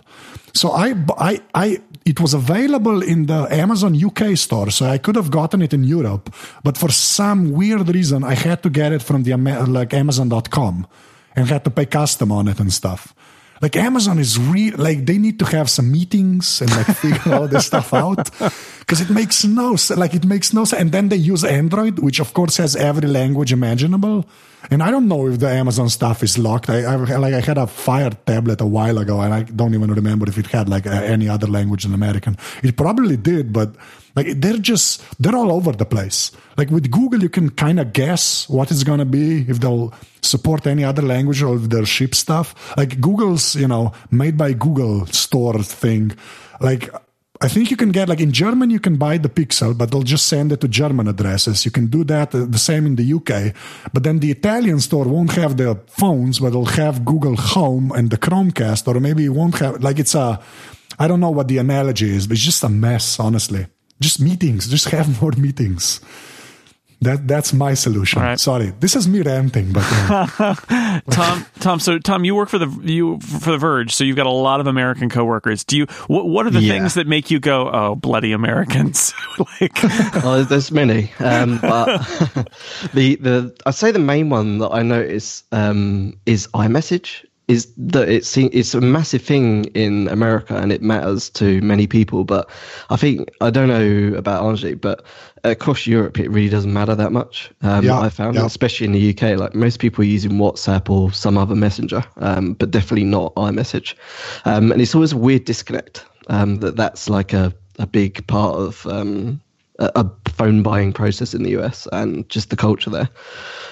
[0.53, 5.15] So I I I it was available in the Amazon UK store, so I could
[5.15, 9.01] have gotten it in Europe, but for some weird reason I had to get it
[9.01, 9.35] from the
[9.67, 10.87] like Amazon.com
[11.35, 13.13] and had to pay custom on it and stuff.
[13.61, 17.47] Like Amazon is real, like they need to have some meetings and like figure all
[17.47, 18.29] this stuff out
[18.79, 19.99] because it makes no sense.
[19.99, 20.81] Like it makes no sense.
[20.81, 24.25] And then they use Android, which of course has every language imaginable.
[24.69, 26.69] And I don't know if the Amazon stuff is locked.
[26.69, 29.91] I, I like I had a Fire tablet a while ago, and I don't even
[29.93, 32.37] remember if it had like a, any other language than American.
[32.61, 33.75] It probably did, but
[34.15, 36.31] like they're just they're all over the place.
[36.57, 40.67] Like with Google, you can kind of guess what it's gonna be if they'll support
[40.67, 42.77] any other language or if they'll ship stuff.
[42.77, 46.11] Like Google's, you know, made by Google store thing.
[46.59, 46.89] Like
[47.43, 50.03] I think you can get like in German you can buy the Pixel, but they'll
[50.03, 51.65] just send it to German addresses.
[51.65, 53.55] You can do that uh, the same in the UK,
[53.91, 58.11] but then the Italian store won't have the phones, but they'll have Google Home and
[58.11, 60.39] the Chromecast, or maybe won't have like it's a.
[60.99, 63.65] I don't know what the analogy is, but it's just a mess, honestly.
[63.99, 65.99] Just meetings, just have more meetings.
[67.03, 68.21] That that's my solution.
[68.21, 68.39] right.
[68.39, 72.67] Sorry, this is me ranting, but uh, Tom, Tom, so Tom, you work for the
[72.83, 75.63] you for the Verge, so you've got a lot of American coworkers.
[75.63, 75.85] Do you?
[76.05, 76.73] What, what are the Yeah.
[76.73, 79.13] things that make you go, "Oh, bloody Americans"?
[79.59, 79.71] like,
[80.23, 81.87] oh, there's many, um, but
[82.93, 87.25] the the I'd say the main one that I notice um, is iMessage.
[87.51, 92.23] Is that it's it's a massive thing in America and it matters to many people.
[92.23, 92.49] But
[92.89, 95.03] I think I don't know about Anže, but
[95.43, 97.51] across Europe it really doesn't matter that much.
[97.61, 98.45] Um, Yeah, I found, yeah.
[98.45, 102.53] especially in the UK, like most people are using WhatsApp or some other messenger, um,
[102.53, 103.95] but definitely not iMessage.
[104.45, 108.55] Um, and it's always a weird disconnect um, that that's like a, a big part
[108.55, 109.41] of um,
[109.79, 113.09] a, a phone buying process in the US and just the culture there.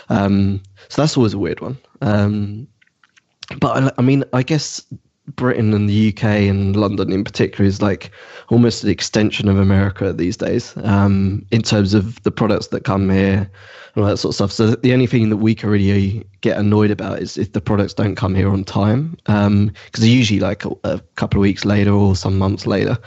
[0.10, 1.78] Um, so that's always a weird one.
[2.02, 2.68] Um,
[3.57, 4.85] but I, I mean, I guess
[5.36, 8.12] Britain and the UK and London in particular is like
[8.50, 13.10] almost an extension of America these days um, in terms of the products that come
[13.10, 13.50] here
[13.96, 14.52] and all that sort of stuff.
[14.52, 17.94] So the only thing that we can really get annoyed about is if the products
[17.94, 21.92] don't come here on time because they're usually like a, a couple of weeks later
[21.92, 22.98] or some months later.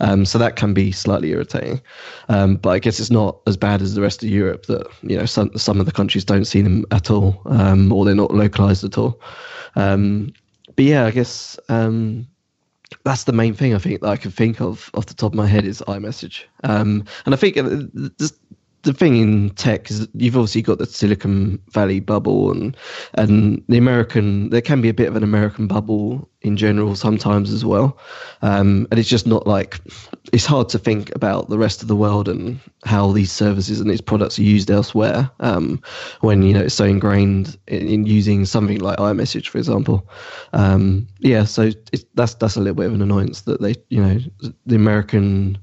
[0.00, 1.80] Um, so that can be slightly irritating.
[2.28, 5.16] Um, but I guess it's not as bad as the rest of Europe that you
[5.16, 8.32] know some some of the countries don't see them at all um, or they're not
[8.32, 9.20] localized at all.
[9.74, 10.32] Um,
[10.76, 12.26] but yeah, I guess um,
[13.04, 15.36] that's the main thing I think that I can think of off the top of
[15.36, 16.44] my head is iMessage.
[16.64, 17.82] Um, and I think uh,
[18.82, 22.76] the, thing in tech is you've obviously got the Silicon Valley bubble and
[23.14, 24.50] and the American.
[24.50, 27.98] There can be a bit of an American bubble in general sometimes as well,
[28.42, 29.80] um, and it's just not like
[30.32, 33.90] it's hard to think about the rest of the world and how these services and
[33.90, 35.80] these products are used elsewhere um,
[36.20, 40.08] when you know it's so ingrained in, in using something like iMessage, for example.
[40.52, 41.70] Um, yeah, so
[42.14, 44.18] that's that's a little bit of an annoyance that they, you know,
[44.66, 45.58] the American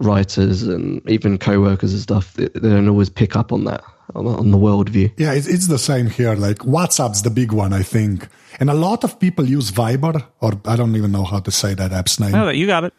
[0.00, 3.82] writers and even co-workers and stuff they, they don't always pick up on that
[4.14, 5.12] on, on the worldview.
[5.16, 6.34] Yeah, it's, it's the same here.
[6.34, 8.28] Like WhatsApp's the big one, I think.
[8.58, 11.74] And a lot of people use Viber, or I don't even know how to say
[11.74, 12.34] that app's name.
[12.34, 12.94] oh, you got it.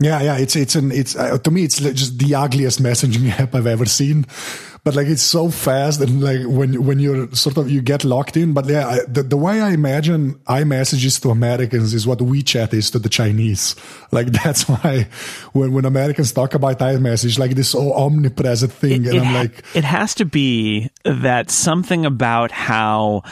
[0.00, 3.54] Yeah, yeah, it's it's an it's uh, to me it's just the ugliest messaging app
[3.54, 4.24] I've ever seen.
[4.82, 8.34] But like it's so fast and like when when you're sort of you get locked
[8.34, 8.54] in.
[8.54, 12.90] But yeah, I, the the way I imagine iMessages to Americans is what WeChat is
[12.92, 13.76] to the Chinese.
[14.12, 15.06] Like that's why
[15.52, 19.38] when when Americans talk about iMessage, like this omnipresent thing, it, and it I'm ha-
[19.42, 23.22] like, it has to be that something about how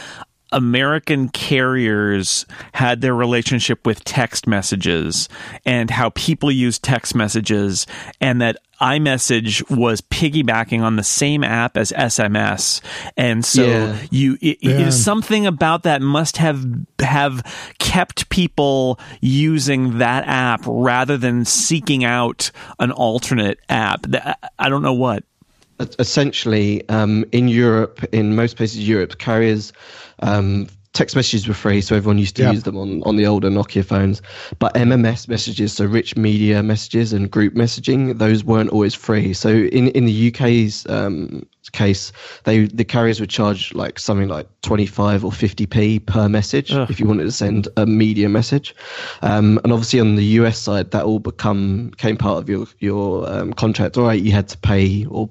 [0.53, 5.29] American carriers had their relationship with text messages
[5.65, 7.87] and how people use text messages
[8.21, 12.81] and that iMessage was piggybacking on the same app as SMS.
[13.17, 13.97] And so Yeah.
[14.11, 14.87] you it, it Yeah.
[14.87, 16.65] is something about that must have
[17.01, 17.43] have
[17.81, 24.07] kept people using that app rather than seeking out an alternate app.
[24.59, 25.25] I don't know what.
[25.99, 29.73] Essentially um, in Europe, in most places in Europe, carriers
[30.21, 32.51] um, text messages were free, so everyone used to Yeah.
[32.53, 34.21] use them on, on the older Nokia phones.
[34.59, 39.33] But MMS messages, so rich media messages and group messaging, those weren't always free.
[39.33, 42.11] So in in the UK's um, case,
[42.45, 46.73] they the carriers would charge like something like twenty five or fifty p per message
[46.73, 46.91] Ugh.
[46.91, 48.75] if you wanted to send a media message.
[49.23, 53.31] Um, and obviously on the US side, that all become became part of your your
[53.31, 53.97] um, contract.
[53.99, 55.29] All right, you had to pay or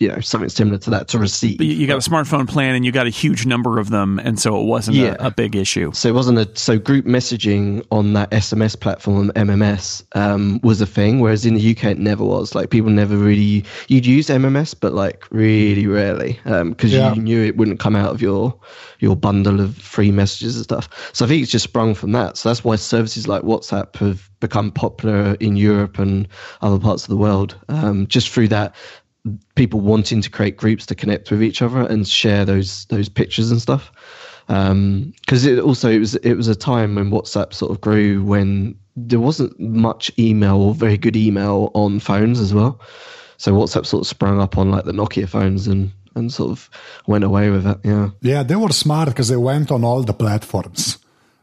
[0.00, 1.58] you know something similar to that to receive.
[1.58, 4.18] But you you got a smartphone plan and you got a huge number of them,
[4.18, 5.14] and so it wasn't Yeah.
[5.20, 5.92] a, a big issue.
[5.92, 10.86] So it wasn't a so group messaging on that SMS platform MMS um, was a
[10.86, 12.54] thing, whereas in the UK it never was.
[12.54, 17.14] Like people never really you'd use MMS, but like really rarely because Yeah.
[17.14, 18.58] you knew it wouldn't come out of your
[19.00, 20.88] your bundle of free messages and stuff.
[21.12, 22.36] So I think it's just sprung from that.
[22.38, 26.26] So that's why services like WhatsApp have become popular in Europe and
[26.62, 28.74] other parts of the world, um, just through that
[29.54, 33.50] people wanting to create groups to connect with each other and share those those pictures
[33.50, 33.92] and stuff
[34.50, 38.24] um, because it also it was it was a time when WhatsApp sort of grew
[38.24, 42.80] when there wasn't much email or very good email on phones as well.
[43.36, 46.68] So WhatsApp sort of sprung up on like the Nokia phones and and sort of
[47.06, 47.78] went away with it.
[47.84, 48.10] Yeah.
[48.20, 50.98] yeah, they were smart because they went on all the platforms.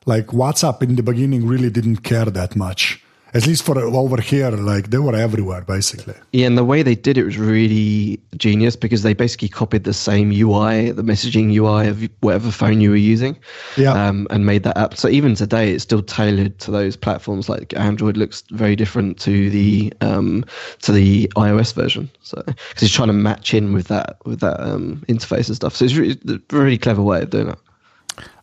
[0.05, 3.01] Like WhatsApp in the beginning really didn't care that much.
[3.33, 6.13] At least for over here, like they were everywhere basically.
[6.31, 9.93] Yeah, and the way they did it was really genius because they basically copied the
[9.93, 13.37] same UI, the messaging UI of whatever phone you were using,
[13.75, 13.91] Yeah.
[13.91, 14.95] um, and made that app.
[14.95, 17.49] So even today, it's still tailored to those platforms.
[17.49, 20.45] Like Android looks very different to the um,
[20.83, 22.09] to the iOS version.
[22.21, 25.75] So because it's trying to match in with that with that um, interface and stuff.
[25.75, 26.17] So it's really,
[26.51, 27.59] really clever way of doing it.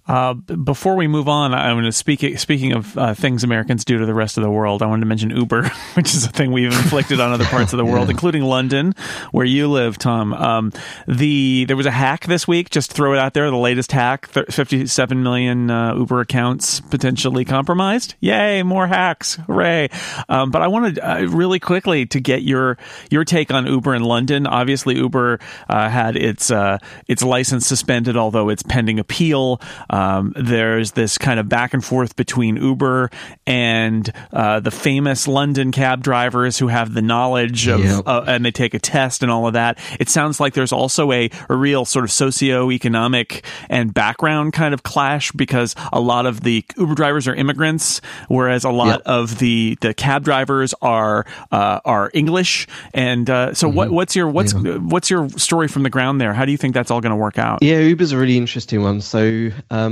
[0.06, 2.38] Uh, before we move on, I'm going to speak.
[2.38, 5.06] Speaking of uh, things Americans do to the rest of the world, I wanted to
[5.06, 8.42] mention Uber, which is a thing we've inflicted on other parts of the world, including
[8.42, 8.94] London,
[9.32, 10.34] where you live, Tom.
[10.34, 10.72] Um,
[11.08, 12.68] the there was a hack this week.
[12.68, 13.50] Just throw it out there.
[13.50, 18.14] The latest hack: th- 57 million uh, Uber accounts potentially compromised.
[18.20, 18.62] Yay!
[18.62, 19.36] More hacks!
[19.46, 19.88] Hooray!
[20.28, 22.76] Um, but I wanted uh, really quickly to get your
[23.10, 24.46] your take on Uber in London.
[24.46, 25.40] Obviously, Uber
[25.70, 26.76] uh, had its uh,
[27.08, 29.62] its license suspended, although it's pending appeal.
[29.94, 33.10] Um, there's this kind of back and forth between Uber
[33.46, 38.02] and uh, the famous London cab drivers who have the knowledge of, Yep.
[38.06, 39.78] uh, and they take a test and all of that.
[40.00, 44.82] It sounds like there's also a, a real sort of socio-economic and background kind of
[44.82, 49.02] clash because a lot of the Uber drivers are immigrants, whereas a lot Yep.
[49.06, 52.66] of the, the cab drivers are uh, are English.
[52.92, 56.32] And uh, so, what, what's your what's what's your story from the ground there?
[56.34, 57.60] How do you think that's all going to work out?
[57.62, 59.00] Yeah, Uber's a really interesting one.
[59.00, 59.83] So, um,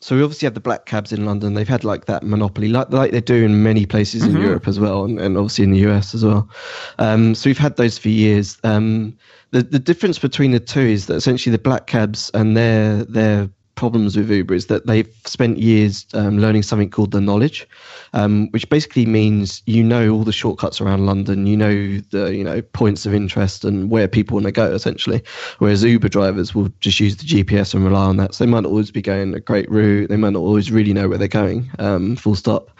[0.00, 1.54] so we obviously have the black cabs in London.
[1.54, 4.80] They've had like that monopoly, like like they do in many places in Europe as
[4.80, 6.48] well, and, and obviously in the US as well.
[6.98, 8.58] Um, so we've had those for years.
[8.64, 9.16] Um,
[9.50, 13.48] the the difference between the two is that essentially the black cabs and their their
[13.80, 17.66] problems with Uber is that they've spent years um, learning something called the knowledge,
[18.12, 22.44] um, which basically means you know all the shortcuts around London, you know the you
[22.44, 25.22] know points of interest and where people want to go essentially.
[25.60, 28.34] Whereas Uber drivers will just use the GPS and rely on that.
[28.34, 30.10] So they might not always be going a great route.
[30.10, 31.70] They might not always really know where they're going.
[31.78, 32.70] Um, full stop.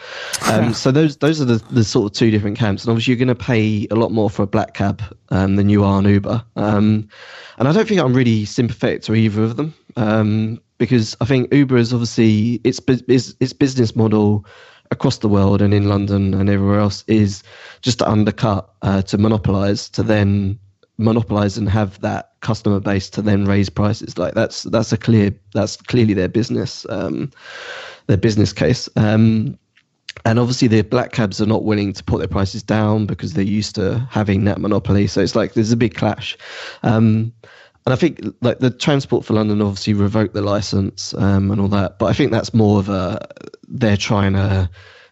[0.51, 2.85] Um, so those those are the, the sort of two different camps.
[2.85, 5.71] And obviously you're going to pay a lot more for a black cab um, than
[5.71, 6.45] you are on Uber.
[6.57, 7.09] Um,
[7.57, 9.73] and I don't think I'm really sympathetic to either of them.
[9.97, 14.47] Um, because I think Uber is obviously its its, business model
[14.91, 17.43] across the world and in London and everywhere else is
[17.83, 20.59] just to undercut, uh, to monopolize, to then
[20.97, 24.17] monopolize and have that customer base to then raise prices.
[24.17, 27.31] Like that's that's a clear that's clearly their business um,
[28.07, 28.89] their business case.
[28.97, 29.59] Um,
[30.25, 33.45] and obviously the black cabs are not willing to put their prices down because they're
[33.45, 35.07] used to having that monopoly.
[35.07, 36.39] So it's like there's a big clash.
[36.83, 37.33] Um,
[37.87, 41.69] and I think like the Transport for London obviously revoked the license um, and all
[41.69, 43.27] that, but I think that's more of a
[43.69, 44.69] they're trying to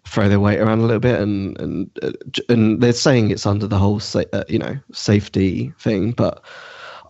[0.07, 2.13] throw their weight around a little bit, and and uh,
[2.49, 6.43] and they're saying it's under the whole sa- uh, you know safety thing, but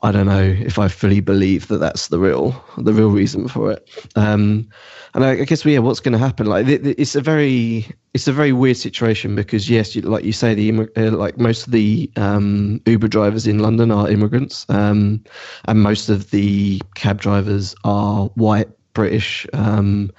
[0.02, 3.72] I don't know if I fully believe that that's the real the real reason for
[3.72, 3.88] it.
[4.16, 4.68] Um,
[5.14, 6.46] and I, I guess yeah, what's going to happen?
[6.46, 10.54] Like it's a very it's a very weird situation because yes, you, like you say,
[10.54, 15.22] the uh, like most of the um, Uber drivers in London are immigrants, um,
[15.66, 19.46] and most of the cab drivers are white British.
[19.52, 20.12] Um,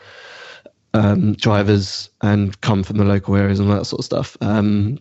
[0.96, 4.36] um, drivers and come from the local areas and that sort of stuff.
[4.42, 4.98] Um,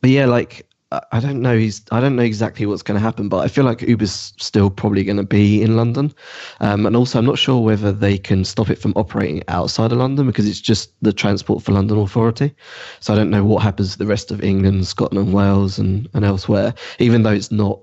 [0.00, 0.66] but yeah, like
[1.12, 1.56] I don't know.
[1.56, 4.70] He's I don't know exactly what's going to happen, but I feel like Uber's still
[4.70, 6.12] probably going to be in London,
[6.60, 9.98] um, and also I'm not sure whether they can stop it from operating outside of
[9.98, 12.54] London because it's just the Transport for London Authority.
[13.00, 16.24] So I don't know what happens to the rest of England, Scotland, Wales, and and
[16.24, 16.74] elsewhere.
[16.98, 17.80] Even though it's not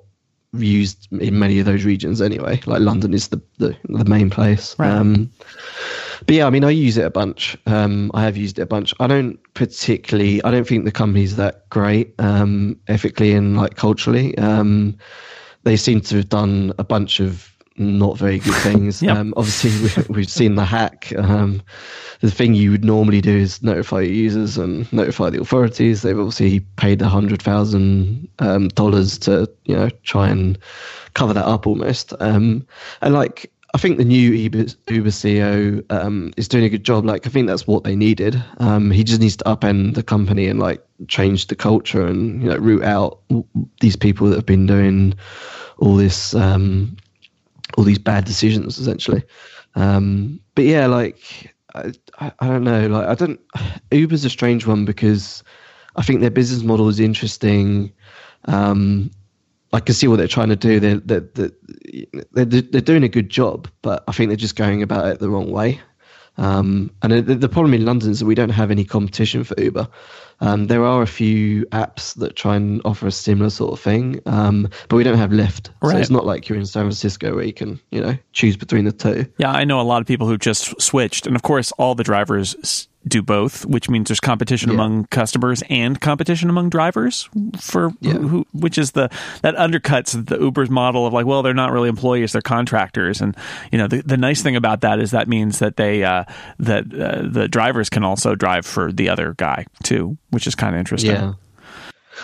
[0.54, 2.62] used in many of those regions anyway.
[2.66, 4.78] Like London is the the, the main place.
[4.80, 4.90] Right.
[4.90, 5.32] Um,
[6.26, 7.58] but yeah, I mean, I use it a bunch.
[7.66, 8.94] Um, I have used it a bunch.
[9.00, 10.44] I don't particularly.
[10.44, 14.38] I don't think the company's that great um, ethically and like culturally.
[14.38, 14.98] Um,
[15.64, 19.02] they seem to have done a bunch of not very good things.
[19.02, 19.18] yep.
[19.18, 21.12] um, obviously, we, have seen the hack.
[21.18, 21.62] Um,
[22.22, 26.02] the thing you would normally do is notify your users and notify the authorities.
[26.02, 30.58] They've obviously paid hundred thousand um, dollars to you know try and
[31.14, 32.14] cover that up almost.
[32.20, 32.68] Um,
[33.02, 37.06] and like I think the new Uber, Uber CEO um, is doing a good job.
[37.06, 38.42] Like I think that's what they needed.
[38.58, 42.50] Um, he just needs to upend the company and like change the culture and you
[42.50, 43.20] know root out
[43.80, 45.14] these people that have been doing
[45.78, 46.98] all this um,
[47.80, 49.24] all these bad decisions essentially.
[49.76, 52.88] Um, but yeah, like I, I, don't know.
[52.88, 53.40] Like I don't.
[53.92, 55.44] Uber's a strange one because
[55.96, 57.94] I think their business model is interesting.
[58.46, 59.12] Um,
[59.72, 60.80] I can see what they're trying to do.
[60.80, 61.52] They're, they're,
[62.34, 65.30] they're, they're, doing a good job, but I think they're just going about it the
[65.30, 65.80] wrong way.
[66.38, 69.60] Um, and the, the, problem in London is that we don't have any competition for
[69.60, 69.88] Uber.
[70.42, 74.22] Um, there are a few apps that try and offer a similar sort of thing,
[74.26, 75.70] um, but we don't have Lyft.
[75.82, 75.92] Right.
[75.92, 78.86] So it's not like you're in San Francisco where you can, you know, choose between
[78.86, 79.26] the two.
[79.38, 82.06] Yeah, I know a lot of people who just switched, and of course, all the
[82.06, 84.76] drivers do both, which means there's competition yeah.
[84.76, 87.30] among customers and competition among drivers
[87.60, 88.14] for yeah.
[88.14, 89.10] who, which is the
[89.42, 93.36] that undercuts the Uber's model of like, well, they're not really employees, they're contractors, and
[93.72, 96.24] you know the, the nice thing about that is that means that they uh,
[96.60, 100.76] that uh, the drivers can also drive for the other guy too, which is kind
[100.76, 101.12] of interesting.
[101.12, 101.34] Yeah.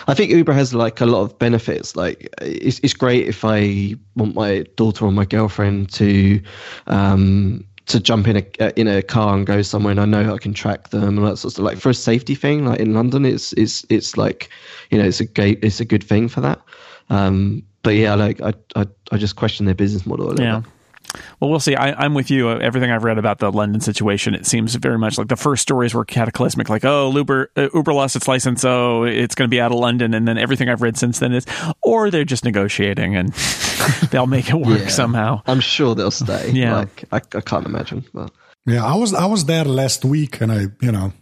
[0.08, 1.96] I think Uber has like a lot of benefits.
[1.96, 6.40] Like it's it's great if I want my daughter or my girlfriend to
[6.86, 10.34] um, to jump in a uh, in a car and go somewhere and I know
[10.34, 11.64] I can track them and that sort of stuff.
[11.64, 14.48] Like for a safety thing, like in London, it's it's it's like
[14.90, 16.60] you know it's a gate it's a good thing for that.
[17.10, 20.60] Um, but yeah, like I, I I just question their business model a little yeah.
[20.60, 20.70] bit.
[21.40, 21.74] Well, we'll see.
[21.74, 22.50] I, am with you.
[22.50, 25.94] Everything I've read about the London situation, it seems very much like the first stories
[25.94, 26.68] were cataclysmic.
[26.68, 29.78] Like, oh, Uber, uh, Uber lost its license, so it's going to be out of
[29.78, 30.14] London.
[30.14, 31.46] And then everything I've read since then is,
[31.82, 33.32] or they're just negotiating and
[34.10, 34.88] they'll make it work yeah.
[34.88, 35.42] somehow.
[35.46, 36.50] I'm sure they'll stay.
[36.50, 38.04] yeah, like, I, I can't imagine.
[38.12, 38.30] But.
[38.66, 41.12] Yeah, I was I was there last week, and I, you know,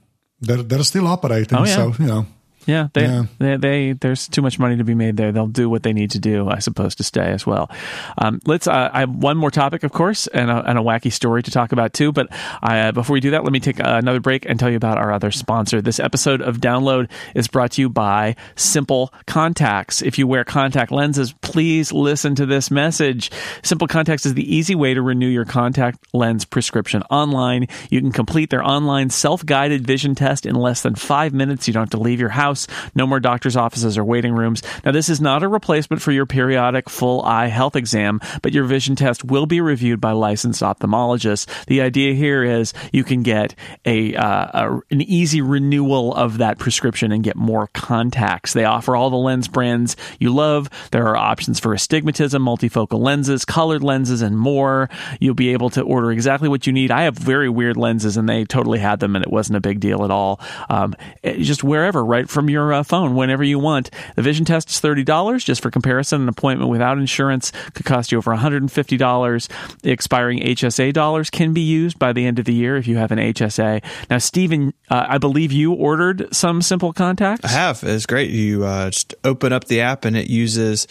[0.41, 1.59] they're they're still operating.
[1.59, 1.75] Oh, yeah.
[1.75, 2.27] So you know,
[2.67, 3.25] yeah, they, yeah.
[3.39, 5.33] They, they, there's too much money to be made there.
[5.33, 7.71] They'll do what they need to do, I suppose, to stay as well.
[8.19, 8.67] Um, let's.
[8.67, 11.51] Uh, I have one more topic, of course, and a, and a wacky story to
[11.51, 12.13] talk about too.
[12.13, 12.29] But
[12.63, 15.13] uh, before we do that, let me take another break and tell you about our
[15.13, 15.83] other sponsor.
[15.83, 20.03] This episode of Download is brought to you by Simple Contacts.
[20.03, 23.31] If you wear contact lenses, please listen to this message.
[23.63, 27.67] Simple Contacts is the easy way to renew your contact lens prescription online.
[27.91, 31.67] You can complete their online self-guided vision test in less than five minutes.
[31.67, 34.63] You don't have to leave your house house, no more doctor's offices or waiting rooms.
[34.85, 38.65] Now, this is not a replacement for your periodic full eye health exam, but your
[38.65, 41.67] vision test will be reviewed by licensed ophthalmologists.
[41.67, 46.59] The idea here is you can get a, uh, a an easy renewal of that
[46.59, 48.53] prescription and get more contacts.
[48.53, 50.71] They offer all the lens brands you love.
[50.93, 54.89] There are options for astigmatism, multifocal lenses, colored lenses, and more.
[55.21, 56.91] You'll be able to order exactly what you need.
[56.91, 59.81] I have very weird lenses, and they totally had them, and it wasn't a big
[59.81, 60.41] deal at all.
[60.69, 60.95] Um,
[61.25, 63.91] just wherever, right from from your uh, phone whenever you want.
[64.17, 65.43] The vision test is $30.
[65.43, 69.81] Just for comparison, an appointment without insurance could cost you over $150.
[69.81, 72.99] The expiring HSA dollars can be used by the end of the year if you
[72.99, 73.83] have an HSA.
[74.11, 77.47] Now, Stephen, uh, I believe you ordered some simple contacts.
[77.47, 77.83] I have.
[77.83, 78.31] It's great.
[78.31, 80.87] You uh, just open up the app and it uses.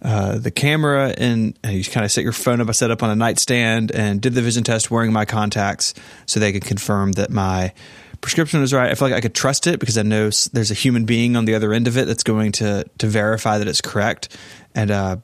[0.00, 2.68] Uh, the camera and, and, you kind of set your phone up.
[2.68, 5.92] I set up on a nightstand and did the vision test wearing my contacts
[6.24, 7.72] so they could confirm that my
[8.20, 8.90] prescription was right.
[8.90, 11.44] I feel like I could trust it because I know there's a human being on
[11.44, 14.36] the other end of it that's going to to verify that it's correct.
[14.74, 15.16] And uh,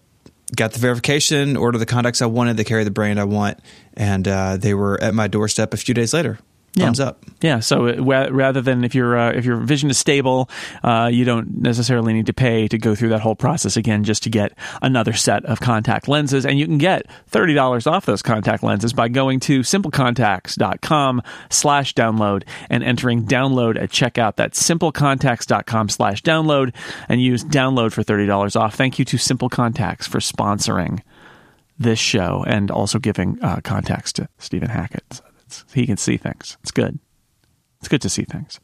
[0.55, 3.61] got the verification, ordered the contacts I wanted, they carry the brand I want,
[3.95, 6.39] and uh, they were at my doorstep a few days later.
[6.75, 7.25] Thumbs up.
[7.41, 7.61] Yeah.
[7.61, 10.51] So it, wa- rather than if your uh, if your vision is stable,
[10.83, 14.23] uh, you don't necessarily need to pay to go through that whole process again just
[14.25, 16.45] to get another set of contact lenses.
[16.45, 21.95] And you can get thirty dollars off those contact lenses by going to simplecontacts.com slash
[21.95, 24.37] download and entering download at checkout.
[24.37, 26.75] That's simplecontacts.com slash download
[27.09, 28.75] and use download for thirty dollars off.
[28.75, 31.01] Thank you to Simple Contacts for sponsoring
[31.79, 35.21] this show and also giving uh, contacts to Stephen Hackett.
[35.73, 36.57] He can see things.
[36.63, 36.99] It's good.
[37.85, 38.61] It's good to see things.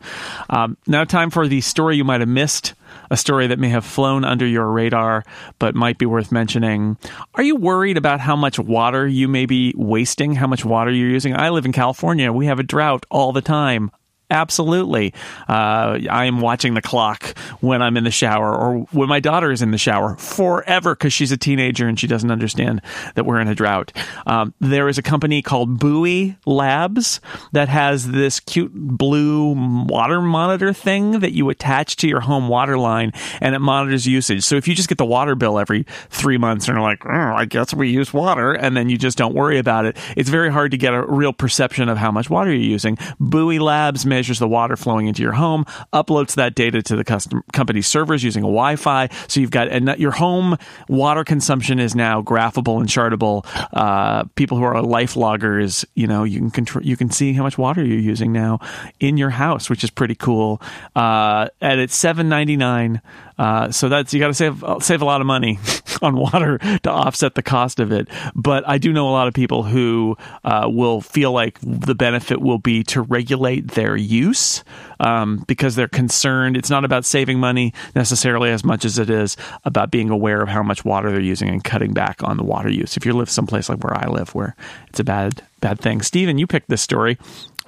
[0.49, 2.73] Um, now, time for the story you might have missed,
[3.11, 5.25] a story that may have flown under your radar,
[5.59, 6.97] but might be worth mentioning.
[7.35, 11.11] Are you worried about how much water you may be wasting, how much water you're
[11.11, 11.37] using?
[11.37, 12.33] I live in California.
[12.33, 13.91] We have a drought all the time.
[14.31, 15.13] Absolutely.
[15.49, 19.51] Uh, I am watching the clock when I'm in the shower or when my daughter
[19.51, 22.81] is in the shower forever because she's a teenager and she doesn't understand
[23.15, 23.93] that we're in a drought.
[24.27, 27.21] Um, there is a company called Buoy Labs
[27.53, 32.79] that has this cute blue water monitor thing that you attach to your home water
[32.79, 34.45] line and it monitors usage.
[34.45, 37.11] So if you just get the water bill every three months and are like, oh,
[37.11, 40.51] I guess we use water, and then you just don't worry about it, it's very
[40.51, 42.97] hard to get a real perception of how much water you're using.
[43.19, 45.65] Buoy Labs measures the water flowing into your home,
[45.95, 49.09] uploads that data to the custom company servers using a Wi-Fi.
[49.29, 50.59] So you've got and your home
[50.91, 53.47] water consumption is now graphable and chartable.
[53.73, 57.43] Uh, people who are life loggers, you know, you can control, you can see how
[57.43, 58.59] much water you're using now
[58.99, 60.61] in your house, which is pretty cool.
[60.95, 63.01] Uh, and it's seven ninety nine.
[63.41, 65.59] Uh, so that's you got to save save a lot of money
[66.03, 68.07] on water to offset the cost of it.
[68.35, 72.43] But I do know a lot of people who uh, will feel like the benefit
[72.43, 74.63] will be to regulate their use
[75.01, 76.55] um, because they're concerned.
[76.55, 80.51] It's not about saving money necessarily as much as it is about being aware of
[80.51, 82.99] how much water they're using and cutting back on the water use.
[82.99, 84.55] If you live someplace like where I live, where
[84.89, 87.17] it's a bad bad thing, Stephen, you picked this story.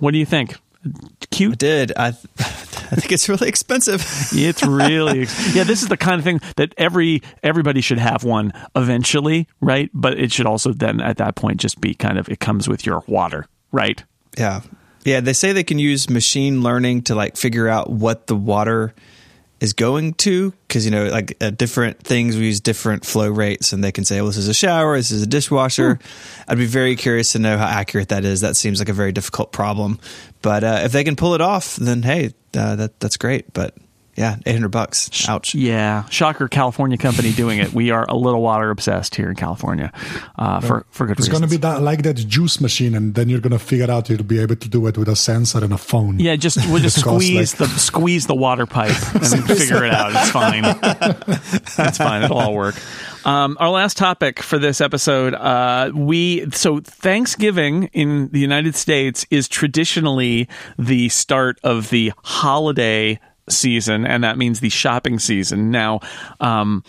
[0.01, 0.57] What do you think?
[1.31, 1.53] Cute.
[1.53, 1.93] I did.
[1.97, 2.07] I,
[2.93, 4.03] I think it's really expensive.
[4.35, 5.21] It's really
[5.53, 5.65] yeah.
[5.65, 9.91] This is the kind of thing that every everybody should have one eventually, right?
[9.95, 12.85] But it should also then at that point just be kind of it comes with
[12.85, 14.03] your water, right?
[14.37, 14.63] Yeah,
[15.05, 15.21] yeah.
[15.21, 18.95] They say they can use machine learning to like figure out what the water
[19.63, 23.73] is going to because you know like uh, different things we use different flow rates
[23.73, 26.01] and they can say well this is a shower this is a dishwasher.
[26.49, 28.41] I'd be very curious to know how accurate that is.
[28.41, 30.01] That seems like a very difficult problem.
[30.43, 33.53] But uh, if they can pull it off then hey uh, that that's great.
[33.53, 33.77] But
[34.23, 34.99] yeah 800 bucks
[35.29, 36.47] ouch Yeah, shocker!
[36.49, 37.69] California company doing it.
[37.81, 39.89] We are a little water obsessed here in California,
[40.39, 41.39] uh, for for good It's reasons.
[41.39, 44.09] going to be that like that juice machine, and then you're going to figure out
[44.09, 46.19] you'll be able to do it with a sensor and a phone.
[46.19, 49.93] Yeah, just we'll just Cost squeeze like- the squeeze the water pipe and figure it
[49.95, 50.11] out.
[50.15, 50.65] It's fine.
[51.87, 52.23] It's fine.
[52.25, 52.77] It'll all work.
[53.25, 59.25] Um, our last topic for this episode, uh, we so Thanksgiving in the United States
[59.31, 60.49] is traditionally
[60.79, 65.71] the start of the holiday season, and that means the shopping season.
[65.71, 66.01] Now,
[66.41, 66.85] um,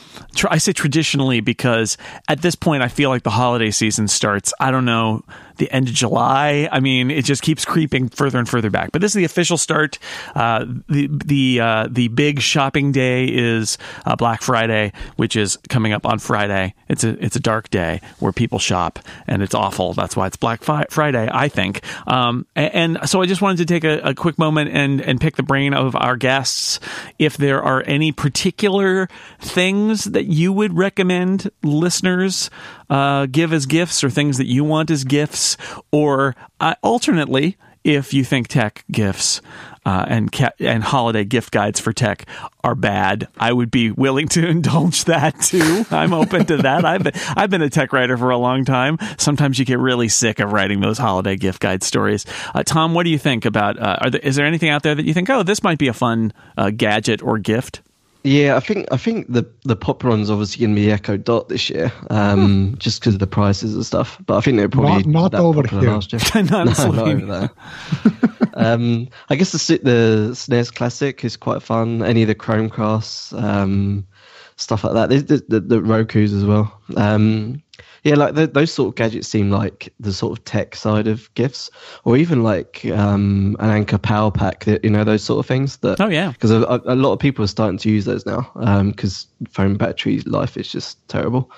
[0.50, 1.98] I say traditionally because
[2.28, 4.54] at this point, I feel like the holiday season starts.
[4.60, 5.24] I don't know
[5.58, 6.68] the end of July.
[6.72, 8.92] I mean, it just keeps creeping further and further back.
[8.92, 10.00] But this is the official start.
[10.36, 15.94] Uh, the the uh, the big shopping day is uh, Black Friday, which is coming
[15.94, 16.74] up on Friday.
[16.90, 19.94] It's a it's a dark day where people shop, and it's awful.
[19.94, 21.82] That's why it's Black Fi- Friday, I think.
[22.08, 25.20] Um, a- and, so I just wanted to take a, a quick moment and and
[25.20, 26.80] pick the brain of our guests
[27.20, 29.08] if there are any particular
[29.40, 32.50] things that you would recommend listeners
[32.94, 35.58] uh, give as gifts or things that you want as gifts,
[35.92, 39.42] or uh, alternately, if you think tech gifts
[39.84, 42.26] uh, and ca- and holiday gift guides for tech
[42.64, 45.86] are bad, I would be willing to indulge that too.
[45.90, 46.86] I'm open to that.
[46.86, 49.00] I've been, I've been a tech writer for a long time.
[49.18, 52.28] Sometimes you get really sick of writing those holiday gift guide stories.
[52.54, 53.80] Uh, Tom, what do you think about?
[53.80, 55.94] Uh, there, is there anything out there that you think, oh, this might be a
[55.94, 57.82] fun uh, gadget or gift?
[58.26, 61.18] Yeah, I think I think the the popular one's obviously going to be the Echo
[61.18, 64.18] Dot this year, um, just because of the prices and stuff.
[64.26, 65.92] But I think they're probably Not- not that over here.
[65.92, 66.22] last year.
[66.44, 67.50] Not no, not over there.
[68.54, 72.02] um, I guess the S- the SNES Classic is quite fun.
[72.02, 74.06] Any of the Chromecasts, um,
[74.56, 75.10] stuff like that.
[75.10, 76.80] There's the, the, the Roku's as well.
[76.96, 77.62] Um,
[78.04, 81.34] yeah, like th those sort of gadgets seem like the sort of tech side of
[81.36, 81.70] gifts,
[82.04, 84.66] or even like um, an Anker Power Pack.
[84.66, 85.78] that- You know those sort of things.
[85.78, 86.32] That Oh, yeah.
[86.32, 88.42] because a, a lot of people are starting to use those now
[88.92, 91.50] because phone battery life is just terrible.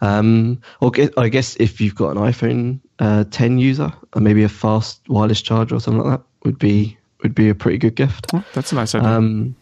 [0.00, 4.48] Um, or I guess if you've got an iPhone uh, 10 user, or maybe a
[4.48, 8.26] fast wireless charger or something like that would be would be a pretty good gift.
[8.34, 9.08] Oh, that's a nice idea.
[9.08, 9.54] Um,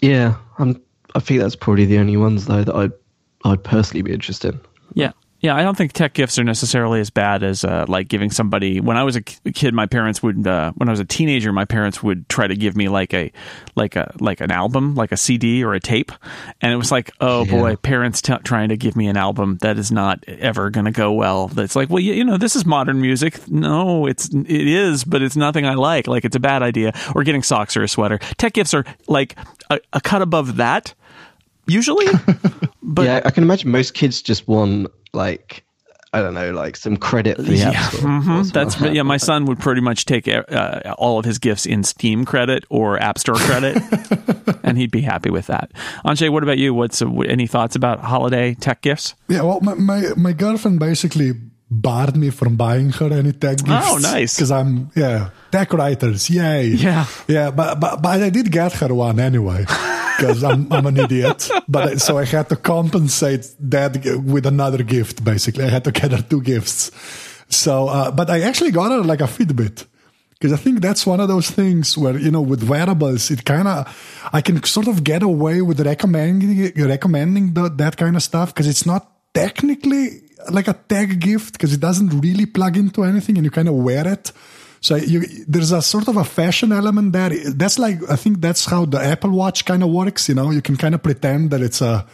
[0.00, 0.82] yeah, I'm,
[1.14, 2.92] I think that's probably the only ones though that I'd
[3.44, 4.60] I'd personally be interested in.
[4.94, 5.12] Yeah.
[5.40, 8.78] Yeah, I don't think tech gifts are necessarily as bad as uh, like giving somebody.
[8.80, 10.46] When I was a kid, my parents would.
[10.46, 13.32] Uh, when I was a teenager, my parents would try to give me like a
[13.74, 16.12] like a like an album, like a CD or a tape,
[16.60, 17.50] and it was like, oh Yeah.
[17.50, 20.92] boy, parents t- trying to give me an album that is not ever going to
[20.92, 21.48] go well.
[21.48, 23.48] That's like, well, you, you know, this is modern music.
[23.50, 26.06] No, it's it is, but it's nothing I like.
[26.06, 26.92] Like it's a bad idea.
[27.16, 28.18] Or getting socks or a sweater.
[28.38, 29.36] Tech gifts are like
[29.70, 30.94] a, a cut above that.
[31.66, 32.06] Usually,
[32.94, 35.64] but yeah, I can imagine most kids just want like
[36.14, 38.00] I don't know, like some credit for the Yeah, app store.
[38.02, 38.94] mhm, that's like that.
[38.94, 39.02] yeah.
[39.02, 42.98] My son would pretty much take uh, all of his gifts in Steam credit or
[42.98, 43.82] App Store credit,
[44.62, 45.72] and he'd be happy with that.
[46.04, 46.74] Anže, what about you?
[46.74, 49.14] What's uh, any thoughts about holiday tech gifts?
[49.28, 51.32] Yeah, well, my, my, my girlfriend basically
[51.80, 53.70] barred me from buying her any tech gifts.
[53.70, 54.36] Oh, nice.
[54.36, 56.66] Because I'm, yeah, tech writers, yay.
[56.66, 57.06] Yeah.
[57.28, 59.64] Yeah, but, but, but I did get her one anyway.
[60.18, 65.24] Because I'm, I'm an idiot, but so I had to compensate that with another gift.
[65.24, 66.90] Basically, I had to get her two gifts.
[67.48, 69.86] So, uh, but I actually got her like a Fitbit
[70.42, 73.68] because I think that's one of those things where you know with wearables it kind
[73.68, 73.86] of
[74.32, 78.66] I can sort of get away with recommending recommending the, that kind of stuff because
[78.66, 83.44] it's not technically like a tech gift because it doesn't really plug into anything and
[83.44, 84.32] you kind of wear it.
[84.80, 87.30] So you, there's a sort of a fashion element there.
[87.54, 90.28] That's like I think that's how the Apple Watch kind of works.
[90.28, 92.04] You know, you can kind of pretend that it's a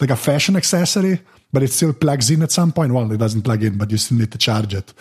[0.00, 1.20] like a fashion accessory,
[1.52, 2.94] but it still plugs in at some point.
[2.94, 4.92] Well, it doesn't plug in, but you still need to charge it.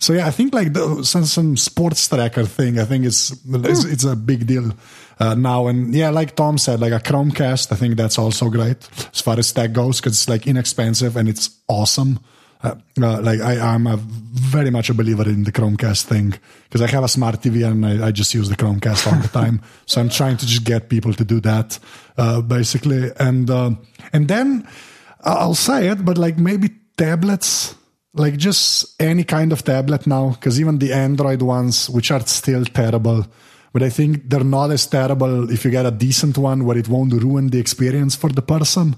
[0.00, 2.80] So yeah, I think like the, some some sports tracker thing.
[2.80, 4.72] I think is it's, it's a big deal
[5.20, 5.68] uh, now.
[5.68, 7.70] And yeah, like Tom said, like a Chromecast.
[7.70, 11.28] I think that's also great as far as tech goes because it's like inexpensive and
[11.28, 12.18] it's awesome.
[12.62, 16.34] Uh, uh, like I, I'm a very much a believer in the Chromecast thing
[16.64, 19.28] because I have a smart TV and I, I just use the Chromecast all the
[19.40, 19.60] time.
[19.84, 21.78] so I'm trying to just get people to do that,
[22.16, 23.10] uh, basically.
[23.18, 23.72] And uh,
[24.12, 24.68] and then
[25.24, 27.74] I'll say it, but like maybe tablets,
[28.14, 32.64] like just any kind of tablet now, because even the Android ones, which are still
[32.64, 33.26] terrible,
[33.72, 36.88] but I think they're not as terrible if you get a decent one where it
[36.88, 38.96] won't ruin the experience for the person.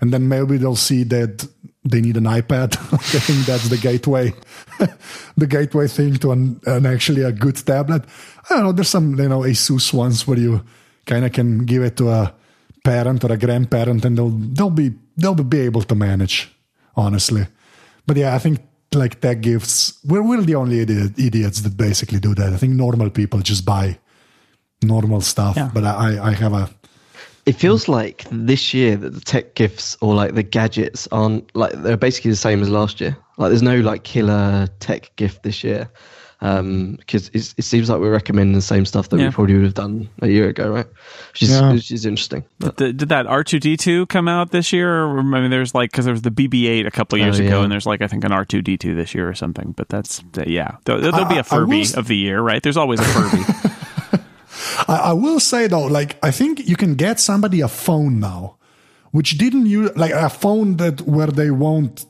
[0.00, 1.48] And then maybe they'll see that
[1.90, 2.76] they need an iPad.
[2.92, 4.34] I think that's the gateway,
[5.36, 8.04] the gateway thing to an, an actually a good tablet.
[8.48, 8.72] I don't know.
[8.72, 10.62] There's some you know ASUS ones where you
[11.06, 12.34] kind of can give it to a
[12.84, 16.54] parent or a grandparent, and they'll they'll be they'll be able to manage.
[16.96, 17.46] Honestly,
[18.06, 18.58] but yeah, I think
[18.94, 22.52] like tech gifts, we're we're the only idiot, idiots that basically do that.
[22.52, 23.98] I think normal people just buy
[24.82, 25.56] normal stuff.
[25.56, 25.70] Yeah.
[25.72, 26.70] But I I have a
[27.48, 31.72] It feels like this year that the tech gifts or like the gadgets aren't like
[31.72, 33.16] they're basically the same as last year.
[33.38, 35.88] Like there's no like killer tech gift this year
[36.40, 39.26] um, because it's it seems like we're recommending the same stuff that Yeah.
[39.28, 40.86] we probably would have done a year ago, right?
[41.32, 41.72] Which is Yeah.
[41.72, 42.44] which is interesting.
[42.76, 45.04] Did, did that R two D two come out this year?
[45.04, 47.40] Or, I mean, there's like because there was the BB eight a couple of years
[47.40, 47.62] Oh, ago, yeah.
[47.64, 49.72] and there's like I think an R two D two this year or something.
[49.72, 52.62] But that's yeah, there, there'll be a Furby will- of the year, right?
[52.62, 53.42] There's always a Furby.
[54.86, 58.56] I, I will say though, like I think you can get somebody a phone now,
[59.10, 62.04] which didn't use like a phone that where they won't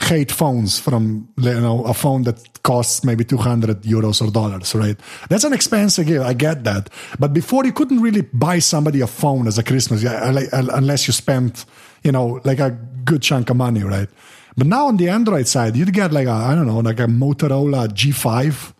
[0.00, 4.98] hate phones from you know a phone that costs maybe 200 euros or dollars right?
[5.28, 6.90] That's an expensive gift i get that.
[7.18, 10.66] But before you couldn't really buy somebody a phone as a christmas yeah, uh, uh,
[10.74, 11.64] unless you spent
[12.02, 12.70] you know like a
[13.04, 14.08] good chunk of money right?
[14.56, 17.06] But now on the android side you'd get like a i don't know like a
[17.06, 18.74] motorola g5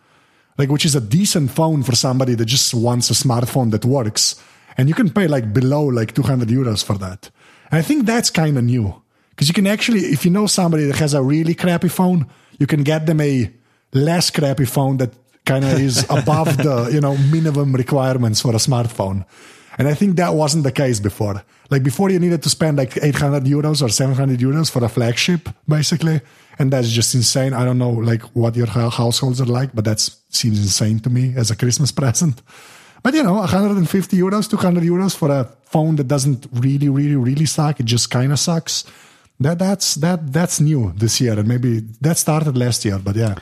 [0.62, 4.40] like which is a decent phone for somebody that just wants a smartphone that works.
[4.76, 7.30] And you can pay like below like 200 euros for that.
[7.70, 8.86] And i think that's kind of new.
[9.30, 12.26] Because you can actually if you know somebody that has a really crappy phone
[12.60, 13.50] you can get them a
[13.92, 15.12] less crappy phone that
[15.44, 19.26] kind of is above the you know minimum requirements for a smartphone.
[19.78, 21.42] And i think that wasn't the case before
[21.72, 25.48] like before you needed to spend like 800 euros or 700 euros for a flagship
[25.66, 26.20] basically.
[26.58, 27.54] And that's just insane.
[27.54, 29.98] I don't know like what your households are like but that
[30.28, 32.42] seems insane to me as a christmas present.
[33.02, 37.46] But you know 150 euros 200 euros for a phone that doesn't really really really
[37.46, 38.84] suck it just kind of sucks.
[39.40, 43.36] That that's that that's new this year and maybe that started last year but yeah.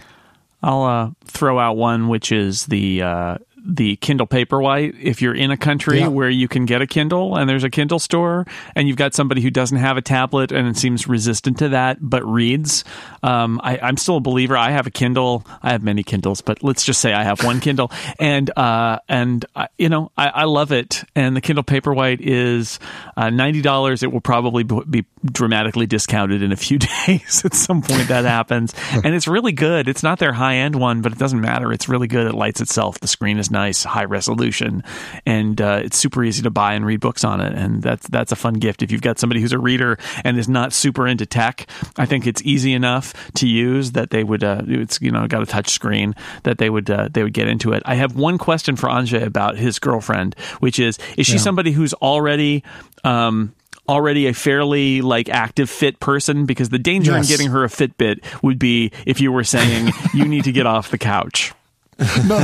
[0.63, 4.97] I'll uh, throw out one, which is the uh, the Kindle Paperwhite.
[5.01, 6.09] If you're in a country Yeah.
[6.09, 9.41] where you can get a Kindle and there's a Kindle store, and you've got somebody
[9.41, 12.85] who doesn't have a tablet and it seems resistant to that but reads,
[13.23, 14.57] um, I, I'm still a believer.
[14.57, 15.45] I have a Kindle.
[15.63, 19.45] I have many Kindles, but let's just say I have one Kindle, and uh, and
[19.55, 21.05] uh, you know I, I love it.
[21.15, 22.79] And the Kindle Paperwhite is
[23.17, 24.03] uh, ninety dollars.
[24.03, 27.43] It will probably be dramatically discounted in a few days.
[27.45, 29.89] At some point, that happens, and it's really good.
[29.89, 31.73] It's not their high end one, but it doesn't matter.
[31.73, 32.27] It's really good.
[32.27, 33.01] It lights itself.
[33.01, 33.60] The screen is nice.
[33.61, 34.83] Nice, high resolution,
[35.27, 37.53] and uh, it's super easy to buy and read books on it.
[37.55, 40.49] And that's that's a fun gift if you've got somebody who's a reader and is
[40.49, 41.67] not super into tech.
[41.97, 44.43] I think it's easy enough to use that they would.
[44.45, 47.49] Uh, it's you know got a touch screen that they would uh, they would get
[47.49, 47.83] into it.
[47.87, 51.93] I have one question for Anže about his girlfriend, which is: is she somebody who's
[51.95, 52.65] already
[53.05, 53.53] um,
[53.89, 57.27] already a fairly like active fit person because the danger Yes.
[57.27, 60.67] in getting her a Fitbit would be if you were saying you need to get
[60.67, 61.53] off the couch.
[62.27, 62.39] no,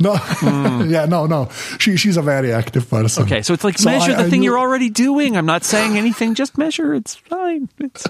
[0.00, 1.48] no, yeah, no, no.
[1.78, 3.24] She she's a very active person.
[3.24, 5.36] Okay, so it's like So measure I- the I thing knew- you're already doing.
[5.36, 6.94] I'm not saying anything, just measure.
[6.94, 7.68] It's fine.
[7.78, 8.06] It's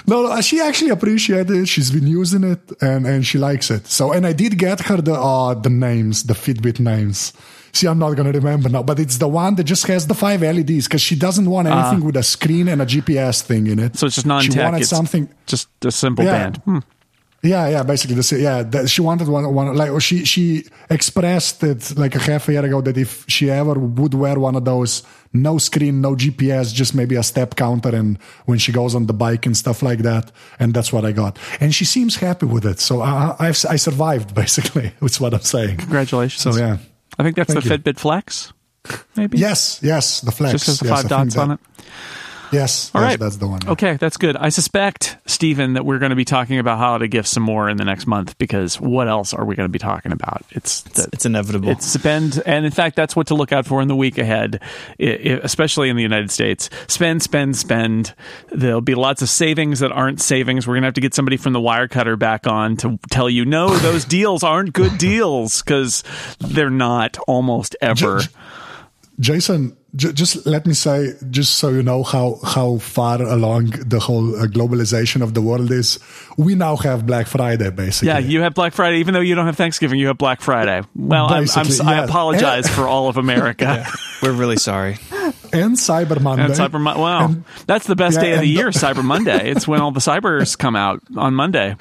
[0.06, 1.66] No, no, she actually appreciated it.
[1.66, 3.86] She's been using it and, and she likes it.
[3.86, 7.32] So, and I did get her the uh, the names, the Fitbit names.
[7.72, 10.40] See, I'm not gonna remember now, but it's the one that just has the five
[10.42, 13.92] LEDs because she doesn't want anything with a screen and a GPS thing in it.
[13.94, 13.98] Ah.
[13.98, 14.52] so it's just non-tech.
[14.52, 15.28] She wanted it's something.
[15.46, 16.32] just a simple Yeah.
[16.32, 16.56] band.
[16.64, 16.78] Hmm.
[17.42, 18.40] Yeah, yeah, basically the same.
[18.40, 22.48] Yeah, that she wanted one, one like oh, she she expressed it like a half
[22.48, 26.16] a year ago that if she ever would wear one of those, no screen, no
[26.16, 29.84] GPS, just maybe a step counter, and when she goes on the bike and stuff
[29.84, 32.80] like that, and that's what I got, and she seems happy with it.
[32.80, 34.92] So I I, I survived basically.
[35.00, 35.76] That's what I'm saying.
[35.76, 36.42] Congratulations.
[36.42, 36.78] So yeah,
[37.20, 37.78] I think that's Thank the you.
[37.78, 38.52] Fitbit Flex.
[39.14, 39.38] Maybe.
[39.38, 41.60] yes, yes, the flex Just has the yes, five dots on it.
[42.50, 43.18] Yes, All yes, right.
[43.20, 43.60] that's the one.
[43.68, 44.36] Okay, that's good.
[44.36, 47.76] I suspect, Stephen, that we're going to be talking about holiday gifts some more in
[47.76, 50.42] the next month because what else are we going to be talking about?
[50.50, 51.68] It's the, It's inevitable.
[51.68, 54.60] It's spend, and in fact, that's what to look out for in the week ahead,
[55.00, 56.70] i- i- especially in the United States.
[56.86, 58.14] Spend, spend, spend.
[58.50, 60.66] There'll be lots of savings that aren't savings.
[60.66, 63.44] We're going to have to get somebody from the Wirecutter back on to tell you,
[63.44, 66.02] no, those deals aren't good deals because
[66.38, 68.20] they're not almost ever.
[69.20, 73.70] J- Jason, j- just let me say, just so you know how how far along
[73.86, 75.98] the whole uh, globalization of the world is,
[76.36, 78.08] we now have Black Friday, basically.
[78.08, 79.98] Yeah, you have Black Friday, even though you don't have Thanksgiving.
[79.98, 80.82] You have Black Friday.
[80.94, 83.86] Well, I'm, I'm, Basically, I apologize for all of America.
[84.22, 84.98] We're really sorry.
[85.52, 86.44] and Cyber Monday.
[86.44, 87.00] And Cyber Monday.
[87.00, 89.50] Wow, And- that's the best yeah, day of the and the- year, Cyber Monday.
[89.50, 91.74] It's when all the cybers come out on Monday.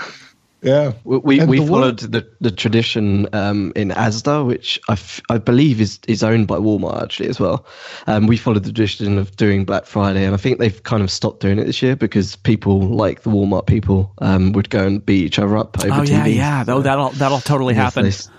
[0.67, 4.79] Yeah, We we, And we the followed world- the, the tradition um, in ASDA, which
[4.89, 7.65] I, f- I believe is, is owned by Walmart actually as well.
[8.07, 11.09] Um, we followed the tradition of doing Black Friday, and I think they've kind of
[11.11, 15.05] stopped doing it this year because people like the Walmart people um, would go and
[15.05, 16.35] beat each other up over Oh yeah, TV.
[16.35, 16.63] yeah.
[16.63, 18.03] Though that'll that'll totally happen.
[18.03, 18.29] They, s-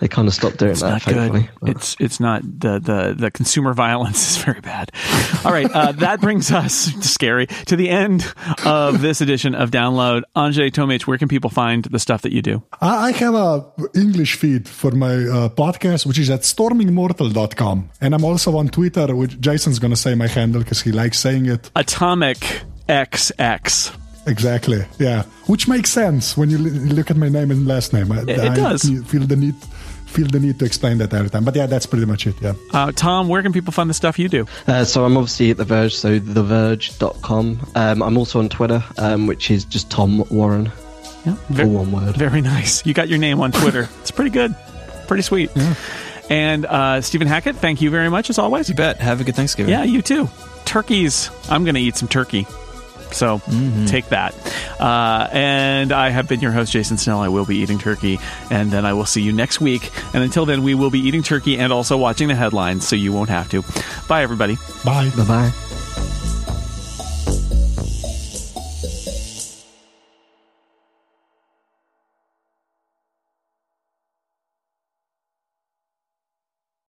[0.00, 1.48] they kind of stopped doing It's that, not good.
[1.60, 4.90] but- It's it's not the the the consumer violence is very bad.
[5.44, 8.26] All right, uh, that brings us scary to the end
[8.64, 10.22] of this edition of Download.
[10.34, 12.62] Anže Tomić, where can people find the stuff that you do?
[12.80, 18.14] I, I have a English feed for my uh, podcast, which is at stormingmortal.com, and
[18.14, 21.46] I'm also on Twitter, which Jason's going to say my handle because he likes saying
[21.46, 21.70] it.
[21.76, 23.96] Atomic XX.
[24.26, 24.84] Exactly.
[24.98, 28.12] Yeah, which makes sense when you l- look at my name and last name.
[28.12, 28.82] I, It- it I does.
[29.06, 29.54] Feel the need,
[30.10, 31.44] feel the need to explain that every time.
[31.44, 32.34] But yeah, that's pretty much it.
[32.40, 32.54] Yeah.
[32.72, 34.46] Uh, Tom, where can people find the stuff you do?
[34.66, 37.60] Uh, so I'm obviously at The Verge, so TheVerge.com.
[37.74, 40.70] Um, I'm also on Twitter, um, which is just Tom Warren,
[41.24, 42.16] Yeah, all one word.
[42.16, 42.84] Very nice.
[42.84, 43.88] You got your name on Twitter.
[44.00, 44.54] it's pretty good.
[45.06, 45.50] Pretty sweet.
[46.28, 48.68] And uh, Stephen Hackett, thank you very much as always.
[48.68, 49.00] You bet.
[49.00, 49.72] Have a good Thanksgiving.
[49.72, 50.28] Yeah, you too.
[50.64, 51.30] Turkeys.
[51.48, 52.46] I'm going to eat some turkey.
[53.12, 53.40] So
[53.86, 54.34] take that.
[54.78, 57.20] Uh, and I have been your host, Jason Snell.
[57.20, 58.18] I will be eating turkey.
[58.50, 59.90] And then I will see you next week.
[60.14, 63.12] And until then, we will be eating turkey and also watching the headlines so you
[63.12, 63.62] won't have to.
[64.08, 64.56] Bye, everybody.
[64.84, 65.10] Bye.
[65.16, 65.52] Bye bye.